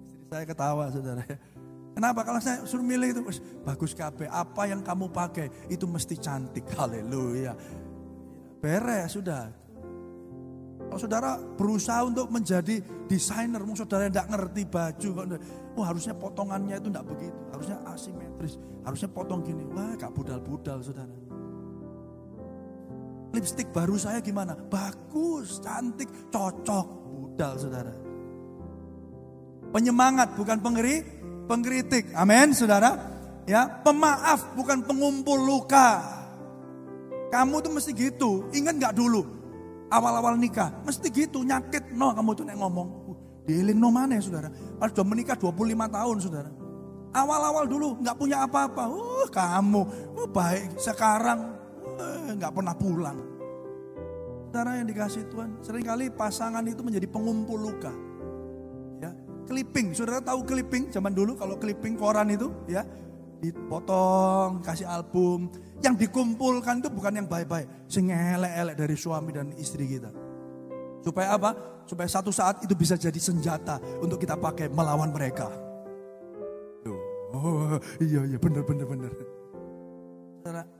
Istri 0.06 0.26
saya 0.30 0.44
ketawa 0.46 0.86
saudara. 0.94 1.26
Kenapa? 1.90 2.22
Kalau 2.22 2.38
saya 2.38 2.62
suruh 2.64 2.86
milih 2.86 3.08
itu 3.12 3.22
bagus 3.66 3.92
KB. 3.92 4.30
Apa 4.30 4.70
yang 4.70 4.80
kamu 4.80 5.10
pakai 5.10 5.68
itu 5.68 5.84
mesti 5.84 6.16
cantik. 6.16 6.66
Haleluya. 6.74 7.52
Beres 8.60 9.16
sudah. 9.16 9.60
Kalau 10.90 11.06
saudara 11.06 11.38
berusaha 11.38 12.02
untuk 12.02 12.34
menjadi 12.34 12.82
desainer, 13.06 13.62
mungkin 13.62 13.86
saudara 13.86 14.10
tidak 14.10 14.26
ngerti 14.26 14.62
baju, 14.66 15.08
oh 15.78 15.84
harusnya 15.86 16.18
potongannya 16.18 16.82
itu 16.82 16.90
tidak 16.90 17.06
begitu, 17.14 17.40
harusnya 17.54 17.78
asimetris, 17.86 18.58
harusnya 18.82 19.06
potong 19.06 19.46
gini, 19.46 19.62
wah 19.70 19.94
gak 19.94 20.10
budal-budal 20.10 20.82
saudara. 20.82 21.14
Lipstick 23.30 23.70
baru 23.70 23.94
saya 23.94 24.18
gimana? 24.18 24.58
Bagus, 24.58 25.62
cantik, 25.62 26.10
cocok, 26.34 26.86
budal 27.06 27.54
saudara. 27.54 27.94
Penyemangat 29.70 30.34
bukan 30.34 30.58
pengeri, 30.58 31.06
pengkritik. 31.50 32.14
Amin, 32.14 32.54
saudara. 32.54 32.94
Ya, 33.50 33.66
pemaaf 33.82 34.54
bukan 34.54 34.86
pengumpul 34.86 35.42
luka. 35.42 35.98
Kamu 37.34 37.58
tuh 37.58 37.74
mesti 37.74 37.90
gitu. 37.90 38.46
Ingat 38.54 38.74
nggak 38.78 38.94
dulu 38.94 39.40
awal-awal 39.90 40.38
nikah, 40.38 40.70
mesti 40.86 41.10
gitu 41.10 41.42
nyakit 41.42 41.90
no 41.92 42.14
kamu 42.14 42.30
tuh 42.38 42.44
nek 42.46 42.56
ngomong. 42.56 42.88
Uh, 43.10 43.18
Dieling 43.44 43.82
no 43.82 43.90
mana 43.90 44.16
ya 44.16 44.22
saudara? 44.22 44.48
Pas 44.78 44.94
sudah 44.94 45.02
menikah 45.02 45.34
25 45.34 45.50
tahun 45.90 46.16
saudara. 46.22 46.50
Awal-awal 47.10 47.66
dulu 47.66 47.98
nggak 47.98 48.16
punya 48.16 48.46
apa-apa. 48.46 48.86
Uh, 48.86 49.26
kamu 49.28 49.82
uh, 50.14 50.28
baik 50.30 50.78
sekarang 50.78 51.58
uh, 51.98 52.30
nggak 52.38 52.52
pernah 52.54 52.74
pulang. 52.78 53.18
Saudara 54.50 54.78
yang 54.82 54.86
dikasih 54.86 55.26
Tuhan, 55.30 55.50
sering 55.62 55.86
kali 55.86 56.10
pasangan 56.10 56.62
itu 56.66 56.82
menjadi 56.82 57.06
pengumpul 57.06 57.58
luka 57.58 58.09
clipping. 59.50 59.90
Saudara 59.98 60.22
tahu 60.22 60.46
clipping 60.46 60.94
zaman 60.94 61.10
dulu 61.10 61.34
kalau 61.34 61.58
clipping 61.58 61.98
koran 61.98 62.30
itu 62.30 62.54
ya 62.70 62.86
dipotong, 63.42 64.62
kasih 64.62 64.86
album. 64.86 65.50
Yang 65.82 66.06
dikumpulkan 66.06 66.78
itu 66.78 66.88
bukan 66.92 67.18
yang 67.18 67.26
baik-baik. 67.26 67.90
Sing 67.90 68.12
elek-elek 68.14 68.78
dari 68.78 68.94
suami 68.94 69.34
dan 69.34 69.50
istri 69.58 69.90
kita. 69.90 70.14
Supaya 71.02 71.34
apa? 71.34 71.50
Supaya 71.88 72.06
satu 72.06 72.30
saat 72.30 72.62
itu 72.62 72.76
bisa 72.78 72.94
jadi 72.94 73.16
senjata 73.18 73.82
untuk 73.98 74.22
kita 74.22 74.38
pakai 74.38 74.70
melawan 74.70 75.10
mereka. 75.10 75.50
Oh 77.30 77.78
iya 78.02 78.26
iya 78.26 78.38
benar 78.42 78.66
benar 78.66 78.86
benar. 78.86 79.12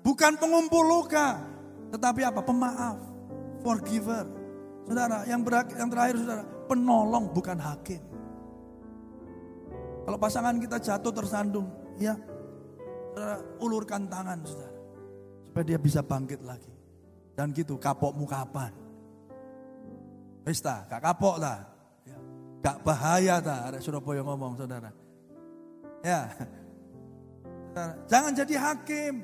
Bukan 0.03 0.35
pengumpul 0.37 0.83
luka, 0.83 1.39
tetapi 1.95 2.27
apa? 2.27 2.43
Pemaaf, 2.43 2.99
forgiver. 3.63 4.27
Saudara, 4.83 5.23
yang, 5.31 5.47
yang 5.79 5.89
terakhir 5.89 6.15
saudara, 6.19 6.43
penolong 6.67 7.31
bukan 7.31 7.55
hakim. 7.55 8.10
Kalau 10.11 10.19
pasangan 10.19 10.59
kita 10.59 10.83
jatuh 10.83 11.15
tersandung, 11.15 11.71
ya 11.95 12.19
ulurkan 13.63 14.11
tangan 14.11 14.43
saudara. 14.43 14.75
Supaya 15.47 15.63
dia 15.71 15.79
bisa 15.79 16.03
bangkit 16.03 16.43
lagi. 16.43 16.75
Dan 17.39 17.55
gitu 17.55 17.79
kapokmu 17.79 18.27
kapan? 18.27 18.75
Pesta, 20.43 20.83
gak 20.91 20.99
kapok 20.99 21.39
lah. 21.39 21.63
Ya. 22.03 22.19
Gak 22.59 22.83
bahaya 22.83 23.39
tak 23.39 23.71
ada 23.71 23.79
Surabaya 23.79 24.27
ngomong 24.27 24.59
saudara. 24.59 24.91
Ya. 26.03 26.27
Saudara. 27.71 27.95
Jangan 28.11 28.33
jadi 28.35 28.55
hakim. 28.67 29.15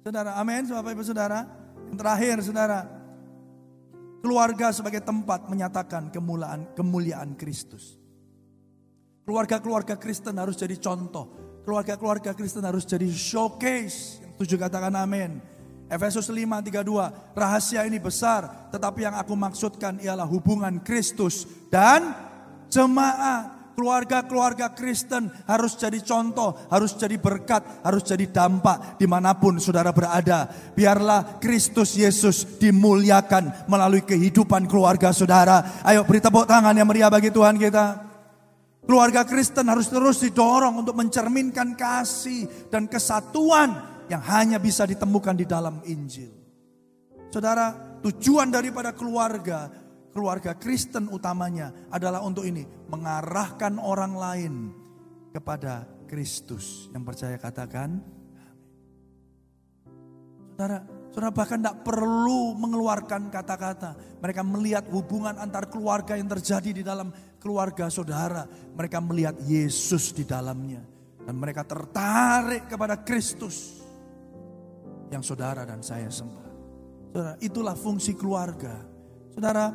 Saudara, 0.00 0.40
amin 0.40 0.72
Bapak 0.72 0.96
Ibu 0.96 1.04
Saudara. 1.04 1.44
Yang 1.84 1.96
terakhir 2.00 2.36
saudara. 2.48 2.80
Keluarga 4.24 4.72
sebagai 4.72 5.04
tempat 5.04 5.52
menyatakan 5.52 6.08
kemuliaan 6.08 6.64
kemuliaan 6.72 7.36
Kristus. 7.36 8.00
Keluarga-keluarga 9.28 10.00
Kristen 10.00 10.40
harus 10.40 10.56
jadi 10.56 10.80
contoh 10.80 11.28
Keluarga-keluarga 11.68 12.32
Kristen 12.32 12.64
harus 12.64 12.88
jadi 12.88 13.04
showcase. 13.12 14.24
Yang 14.24 14.32
tujuh 14.40 14.56
katakan 14.56 14.88
amin. 14.96 15.36
Efesus 15.84 16.32
5:32 16.32 17.36
Rahasia 17.36 17.84
ini 17.84 18.00
besar 18.00 18.72
Tetapi 18.72 19.04
yang 19.04 19.12
aku 19.12 19.36
maksudkan 19.36 20.00
ialah 20.00 20.24
hubungan 20.24 20.80
Kristus 20.80 21.44
dan 21.68 22.16
jemaat 22.72 23.76
keluarga-keluarga 23.76 24.72
Kristen 24.72 25.28
harus 25.44 25.76
jadi 25.76 26.00
contoh, 26.00 26.56
harus 26.72 26.96
jadi 26.96 27.20
berkat, 27.20 27.84
harus 27.84 28.00
jadi 28.08 28.24
dampak 28.32 28.96
di 28.96 29.04
mana 29.04 29.36
pun 29.36 29.60
saudara 29.60 29.92
berada. 29.92 30.48
Biarlah 30.72 31.36
Kristus 31.36 32.00
Yesus 32.00 32.58
dimuliakan 32.58 33.68
melalui 33.68 34.02
kehidupan 34.02 34.64
keluarga 34.66 35.12
saudara. 35.12 35.84
Ayo 35.84 36.00
beri 36.08 36.18
tepuk 36.18 36.48
tangan 36.48 36.72
yang 36.72 36.88
meriah 36.88 37.12
bagi 37.12 37.28
Tuhan 37.28 37.60
kita. 37.60 38.07
Keluarga 38.88 39.20
Kristen 39.28 39.68
harus 39.68 39.92
terus 39.92 40.24
didorong 40.24 40.80
untuk 40.80 40.96
mencerminkan 40.96 41.76
kasih 41.76 42.72
dan 42.72 42.88
kesatuan 42.88 44.00
yang 44.08 44.24
hanya 44.24 44.56
bisa 44.56 44.88
ditemukan 44.88 45.36
di 45.36 45.44
dalam 45.44 45.84
Injil. 45.84 46.32
Saudara, 47.28 48.00
tujuan 48.00 48.48
daripada 48.48 48.96
keluarga 48.96 49.68
keluarga 50.08 50.56
Kristen 50.56 51.12
utamanya 51.12 51.70
adalah 51.92 52.24
untuk 52.24 52.48
ini, 52.48 52.64
mengarahkan 52.88 53.76
orang 53.76 54.16
lain 54.16 54.52
kepada 55.36 55.84
Kristus. 56.08 56.88
Yang 56.90 57.04
percaya 57.04 57.36
katakan, 57.36 58.00
Saudara, 60.58 60.82
saudara 61.14 61.30
bahkan 61.30 61.62
tidak 61.62 61.86
perlu 61.86 62.58
mengeluarkan 62.58 63.30
kata-kata. 63.30 63.94
Mereka 64.18 64.42
melihat 64.42 64.90
hubungan 64.90 65.38
antar 65.38 65.70
keluarga 65.70 66.18
yang 66.18 66.26
terjadi 66.26 66.74
di 66.74 66.82
dalam 66.82 67.14
keluarga 67.38 67.88
saudara. 67.88 68.44
Mereka 68.76 68.98
melihat 69.02 69.34
Yesus 69.46 70.12
di 70.14 70.22
dalamnya. 70.26 70.82
Dan 71.24 71.38
mereka 71.38 71.64
tertarik 71.64 72.68
kepada 72.70 73.00
Kristus. 73.00 73.82
Yang 75.08 75.34
saudara 75.34 75.64
dan 75.64 75.80
saya 75.80 76.12
sembah. 76.12 76.48
Saudara, 77.14 77.34
itulah 77.40 77.74
fungsi 77.74 78.12
keluarga. 78.12 78.84
Saudara, 79.32 79.72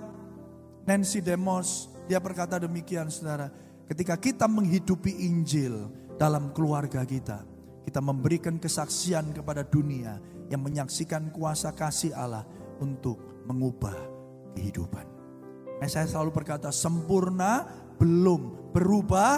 Nancy 0.85 1.23
Demos, 1.23 1.89
dia 2.05 2.21
berkata 2.21 2.61
demikian 2.61 3.09
saudara. 3.09 3.49
Ketika 3.89 4.15
kita 4.15 4.45
menghidupi 4.45 5.25
Injil 5.25 6.03
dalam 6.17 6.53
keluarga 6.53 7.03
kita. 7.03 7.43
Kita 7.83 7.99
memberikan 7.99 8.55
kesaksian 8.55 9.35
kepada 9.35 9.67
dunia 9.67 10.15
yang 10.47 10.63
menyaksikan 10.63 11.35
kuasa 11.35 11.75
kasih 11.75 12.15
Allah 12.15 12.47
untuk 12.79 13.43
mengubah 13.43 13.95
kehidupan. 14.55 15.12
Nah, 15.83 15.91
saya 15.91 16.07
selalu 16.07 16.31
berkata 16.31 16.71
sempurna 16.71 17.67
belum 17.99 18.71
berubah 18.71 19.35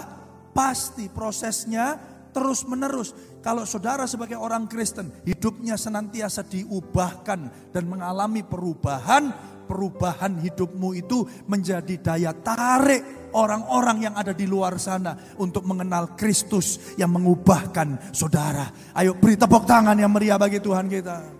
pasti 0.54 1.10
prosesnya 1.10 1.98
terus 2.30 2.62
menerus. 2.70 3.10
Kalau 3.42 3.66
saudara 3.66 4.06
sebagai 4.06 4.38
orang 4.38 4.70
Kristen 4.70 5.10
hidupnya 5.26 5.74
senantiasa 5.74 6.46
diubahkan 6.46 7.74
dan 7.74 7.84
mengalami 7.90 8.46
perubahan, 8.46 9.34
perubahan 9.66 10.38
hidupmu 10.38 10.94
itu 10.94 11.26
menjadi 11.50 11.98
daya 11.98 12.30
tarik 12.30 13.34
orang-orang 13.34 14.06
yang 14.06 14.14
ada 14.14 14.30
di 14.30 14.46
luar 14.46 14.78
sana 14.78 15.18
untuk 15.42 15.66
mengenal 15.66 16.14
Kristus 16.14 16.94
yang 16.94 17.10
mengubahkan 17.10 18.14
saudara. 18.14 18.94
Ayo 18.94 19.18
beri 19.18 19.34
tepuk 19.34 19.66
tangan 19.66 19.98
yang 19.98 20.14
meriah 20.14 20.38
bagi 20.38 20.62
Tuhan 20.62 20.86
kita. 20.86 21.35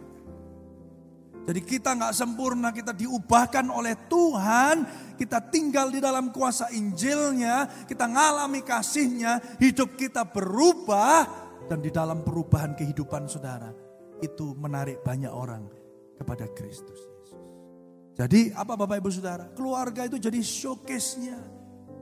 Jadi 1.46 1.62
kita 1.62 1.94
nggak 1.94 2.10
sempurna, 2.10 2.74
kita 2.74 2.90
diubahkan 2.90 3.70
oleh 3.70 3.94
Tuhan, 4.10 4.82
kita 5.14 5.38
tinggal 5.46 5.94
di 5.94 6.02
dalam 6.02 6.34
kuasa 6.34 6.74
Injilnya, 6.74 7.86
kita 7.86 8.10
ngalami 8.10 8.66
kasihnya, 8.66 9.38
hidup 9.62 9.94
kita 9.94 10.26
berubah, 10.26 11.46
dan 11.70 11.78
di 11.78 11.94
dalam 11.94 12.26
perubahan 12.26 12.74
kehidupan 12.74 13.30
saudara, 13.30 13.70
itu 14.18 14.58
menarik 14.58 15.06
banyak 15.06 15.30
orang 15.30 15.70
kepada 16.18 16.50
Kristus. 16.50 16.98
Jadi 18.16 18.50
apa 18.50 18.74
Bapak 18.74 18.96
Ibu 18.98 19.10
Saudara? 19.12 19.46
Keluarga 19.52 20.08
itu 20.08 20.16
jadi 20.16 20.40
showcase-nya. 20.40 21.36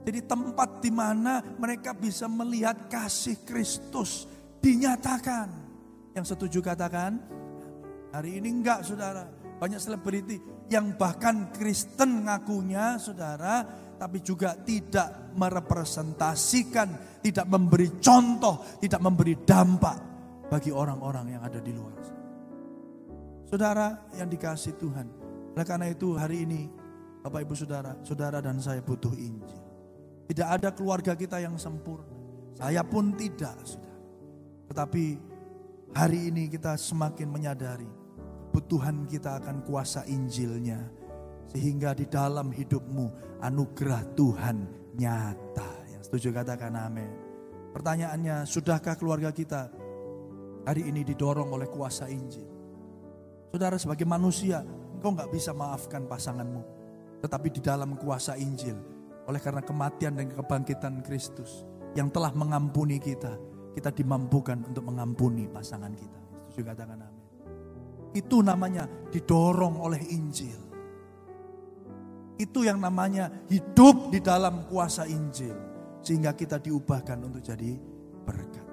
Jadi 0.05 0.21
tempat 0.23 0.79
di 0.79 0.93
mana 0.93 1.43
mereka 1.59 1.91
bisa 1.91 2.29
melihat 2.29 2.87
kasih 2.87 3.41
Kristus 3.43 4.29
dinyatakan. 4.63 5.51
Yang 6.15 6.31
setuju 6.31 6.63
katakan, 6.63 7.19
hari 8.15 8.39
ini 8.39 8.47
enggak 8.61 8.87
saudara. 8.87 9.27
Banyak 9.55 9.79
selebriti 9.79 10.39
yang 10.71 10.95
bahkan 10.99 11.51
Kristen 11.51 12.27
ngakunya 12.27 12.99
saudara, 12.99 13.63
tapi 13.95 14.19
juga 14.19 14.55
tidak 14.59 15.31
merepresentasikan, 15.35 17.19
tidak 17.23 17.47
memberi 17.47 17.99
contoh, 17.99 18.79
tidak 18.79 18.99
memberi 18.99 19.33
dampak 19.43 19.97
bagi 20.51 20.71
orang-orang 20.71 21.39
yang 21.39 21.43
ada 21.43 21.59
di 21.63 21.71
luar. 21.71 21.95
Saudara 23.47 24.11
yang 24.19 24.27
dikasih 24.27 24.75
Tuhan, 24.75 25.07
oleh 25.55 25.65
karena 25.65 25.87
itu 25.87 26.17
hari 26.19 26.43
ini 26.43 26.67
Bapak 27.23 27.47
Ibu 27.47 27.55
Saudara, 27.55 27.95
Saudara 28.03 28.43
dan 28.43 28.59
saya 28.59 28.83
butuh 28.83 29.15
Injil. 29.15 29.63
Tidak 30.25 30.47
ada 30.49 30.73
keluarga 30.73 31.13
kita 31.13 31.37
yang 31.39 31.55
sempurna. 31.55 32.11
Saya 32.57 32.81
pun 32.81 33.13
tidak, 33.13 33.55
Saudara. 33.63 33.97
Tetapi 34.73 35.05
hari 35.93 36.33
ini 36.33 36.49
kita 36.49 36.75
semakin 36.75 37.29
menyadari 37.29 38.04
kebutuhan 38.55 39.03
kita 39.03 39.43
akan 39.43 39.67
kuasa 39.67 40.07
Injilnya. 40.07 40.79
Sehingga 41.51 41.91
di 41.91 42.07
dalam 42.07 42.55
hidupmu 42.55 43.35
anugerah 43.43 44.15
Tuhan 44.15 44.57
nyata. 44.95 45.91
Yang 45.91 46.07
setuju 46.07 46.31
katakan 46.31 46.71
amin. 46.71 47.11
Pertanyaannya, 47.75 48.47
sudahkah 48.47 48.95
keluarga 48.95 49.35
kita 49.35 49.67
hari 50.63 50.87
ini 50.87 51.03
didorong 51.03 51.51
oleh 51.51 51.67
kuasa 51.67 52.07
Injil? 52.07 52.47
Saudara 53.51 53.75
sebagai 53.75 54.07
manusia, 54.07 54.63
Engkau 54.95 55.11
nggak 55.11 55.35
bisa 55.35 55.51
maafkan 55.51 56.07
pasanganmu. 56.07 56.63
Tetapi 57.27 57.51
di 57.51 57.59
dalam 57.59 57.99
kuasa 57.99 58.39
Injil, 58.39 58.79
oleh 59.27 59.43
karena 59.43 59.59
kematian 59.67 60.15
dan 60.15 60.31
kebangkitan 60.31 61.03
Kristus 61.03 61.67
yang 61.91 62.07
telah 62.07 62.31
mengampuni 62.31 63.03
kita, 63.03 63.35
kita 63.75 63.91
dimampukan 63.91 64.63
untuk 64.63 64.87
mengampuni 64.87 65.43
pasangan 65.51 65.91
kita. 65.91 66.19
Setuju 66.55 66.71
katakan 66.71 67.03
amin. 67.03 67.14
Itu 68.15 68.39
namanya 68.39 68.87
didorong 69.11 69.75
oleh 69.83 69.99
Injil. 70.15 70.59
Itu 72.39 72.63
yang 72.63 72.79
namanya 72.79 73.27
hidup 73.51 74.11
di 74.11 74.23
dalam 74.23 74.67
kuasa 74.71 75.03
Injil. 75.03 75.55
Sehingga 75.99 76.31
kita 76.31 76.63
diubahkan 76.63 77.19
untuk 77.19 77.43
jadi 77.43 77.75
berkat. 78.23 78.65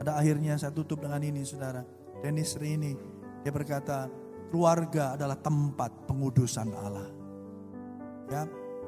Pada 0.00 0.16
akhirnya 0.16 0.56
saya 0.56 0.72
tutup 0.72 1.04
dengan 1.04 1.20
ini 1.20 1.44
saudara. 1.44 1.84
Dennis 2.24 2.56
Rini, 2.56 2.96
dia 3.44 3.52
berkata, 3.52 4.08
keluarga 4.48 5.16
adalah 5.16 5.36
tempat 5.36 6.08
pengudusan 6.08 6.68
Allah. 6.72 7.08
Ya, 8.32 8.44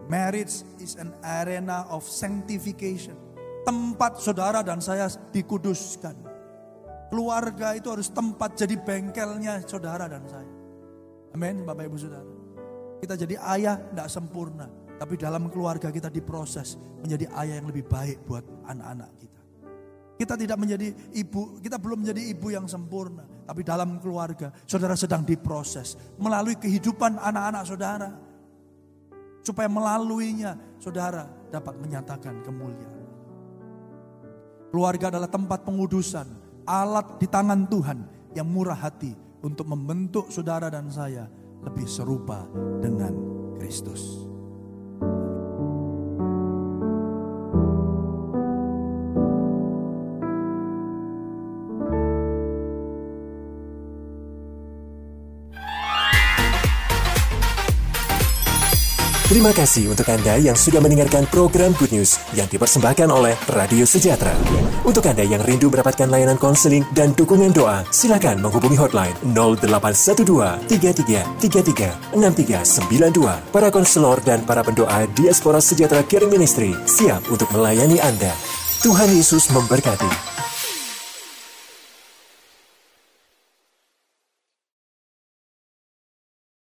marriage 0.09 0.64
is 0.80 0.97
an 0.97 1.12
arena 1.20 1.84
of 1.93 2.05
sanctification. 2.05 3.16
Tempat 3.64 4.24
saudara 4.24 4.64
dan 4.64 4.80
saya 4.80 5.09
dikuduskan. 5.32 6.32
Keluarga 7.12 7.76
itu 7.76 7.92
harus 7.92 8.08
tempat 8.08 8.56
jadi 8.56 8.72
bengkelnya 8.80 9.60
saudara 9.68 10.08
dan 10.08 10.24
saya. 10.24 10.48
Amin, 11.36 11.60
Bapak 11.60 11.84
Ibu 11.84 11.96
Saudara. 12.00 12.32
Kita 13.04 13.20
jadi 13.20 13.36
ayah 13.52 13.76
tidak 13.76 14.08
sempurna, 14.08 14.64
tapi 14.96 15.20
dalam 15.20 15.52
keluarga 15.52 15.92
kita 15.92 16.08
diproses 16.08 16.80
menjadi 17.04 17.28
ayah 17.44 17.60
yang 17.60 17.68
lebih 17.68 17.84
baik 17.84 18.24
buat 18.24 18.40
anak-anak 18.64 19.10
kita. 19.20 19.40
Kita 20.16 20.34
tidak 20.40 20.56
menjadi 20.56 20.88
ibu, 21.18 21.60
kita 21.60 21.76
belum 21.76 22.06
menjadi 22.06 22.22
ibu 22.32 22.48
yang 22.48 22.64
sempurna. 22.64 23.28
Tapi 23.44 23.60
dalam 23.60 24.00
keluarga, 24.00 24.48
saudara 24.64 24.96
sedang 24.96 25.20
diproses. 25.26 25.98
Melalui 26.16 26.56
kehidupan 26.56 27.20
anak-anak 27.20 27.62
saudara. 27.68 28.10
Supaya 29.42 29.68
melaluinya, 29.68 30.54
saudara 30.78 31.26
dapat 31.50 31.74
menyatakan 31.76 32.40
kemuliaan. 32.40 33.02
Keluarga 34.72 35.12
adalah 35.12 35.28
tempat 35.28 35.66
pengudusan. 35.66 36.41
Alat 36.62 37.18
di 37.18 37.26
tangan 37.26 37.66
Tuhan 37.66 37.98
yang 38.38 38.46
murah 38.46 38.78
hati 38.78 39.12
untuk 39.42 39.66
membentuk 39.66 40.30
saudara 40.30 40.70
dan 40.70 40.86
saya 40.88 41.26
lebih 41.62 41.86
serupa 41.90 42.46
dengan 42.78 43.14
Kristus. 43.58 44.32
Terima 59.43 59.59
kasih 59.59 59.90
untuk 59.90 60.07
Anda 60.07 60.38
yang 60.38 60.55
sudah 60.55 60.78
mendengarkan 60.78 61.26
program 61.26 61.74
Good 61.74 61.90
News 61.90 62.14
yang 62.38 62.47
dipersembahkan 62.47 63.11
oleh 63.11 63.34
Radio 63.51 63.82
Sejahtera. 63.82 64.30
Untuk 64.86 65.03
Anda 65.03 65.26
yang 65.26 65.43
rindu 65.43 65.66
mendapatkan 65.66 66.07
layanan 66.07 66.38
konseling 66.38 66.86
dan 66.95 67.11
dukungan 67.18 67.51
doa, 67.51 67.82
silakan 67.90 68.38
menghubungi 68.38 68.78
hotline 68.78 69.18
0812 69.34 70.62
33 70.70 71.43
33 71.43 72.14
6392. 72.14 73.51
Para 73.51 73.74
konselor 73.74 74.22
dan 74.22 74.47
para 74.47 74.62
pendoa 74.62 75.11
Diaspora 75.11 75.59
Sejahtera 75.59 76.07
Caring 76.07 76.30
Ministry 76.30 76.78
siap 76.86 77.26
untuk 77.26 77.51
melayani 77.51 77.99
Anda. 77.99 78.30
Tuhan 78.86 79.11
Yesus 79.11 79.51
memberkati. 79.51 80.32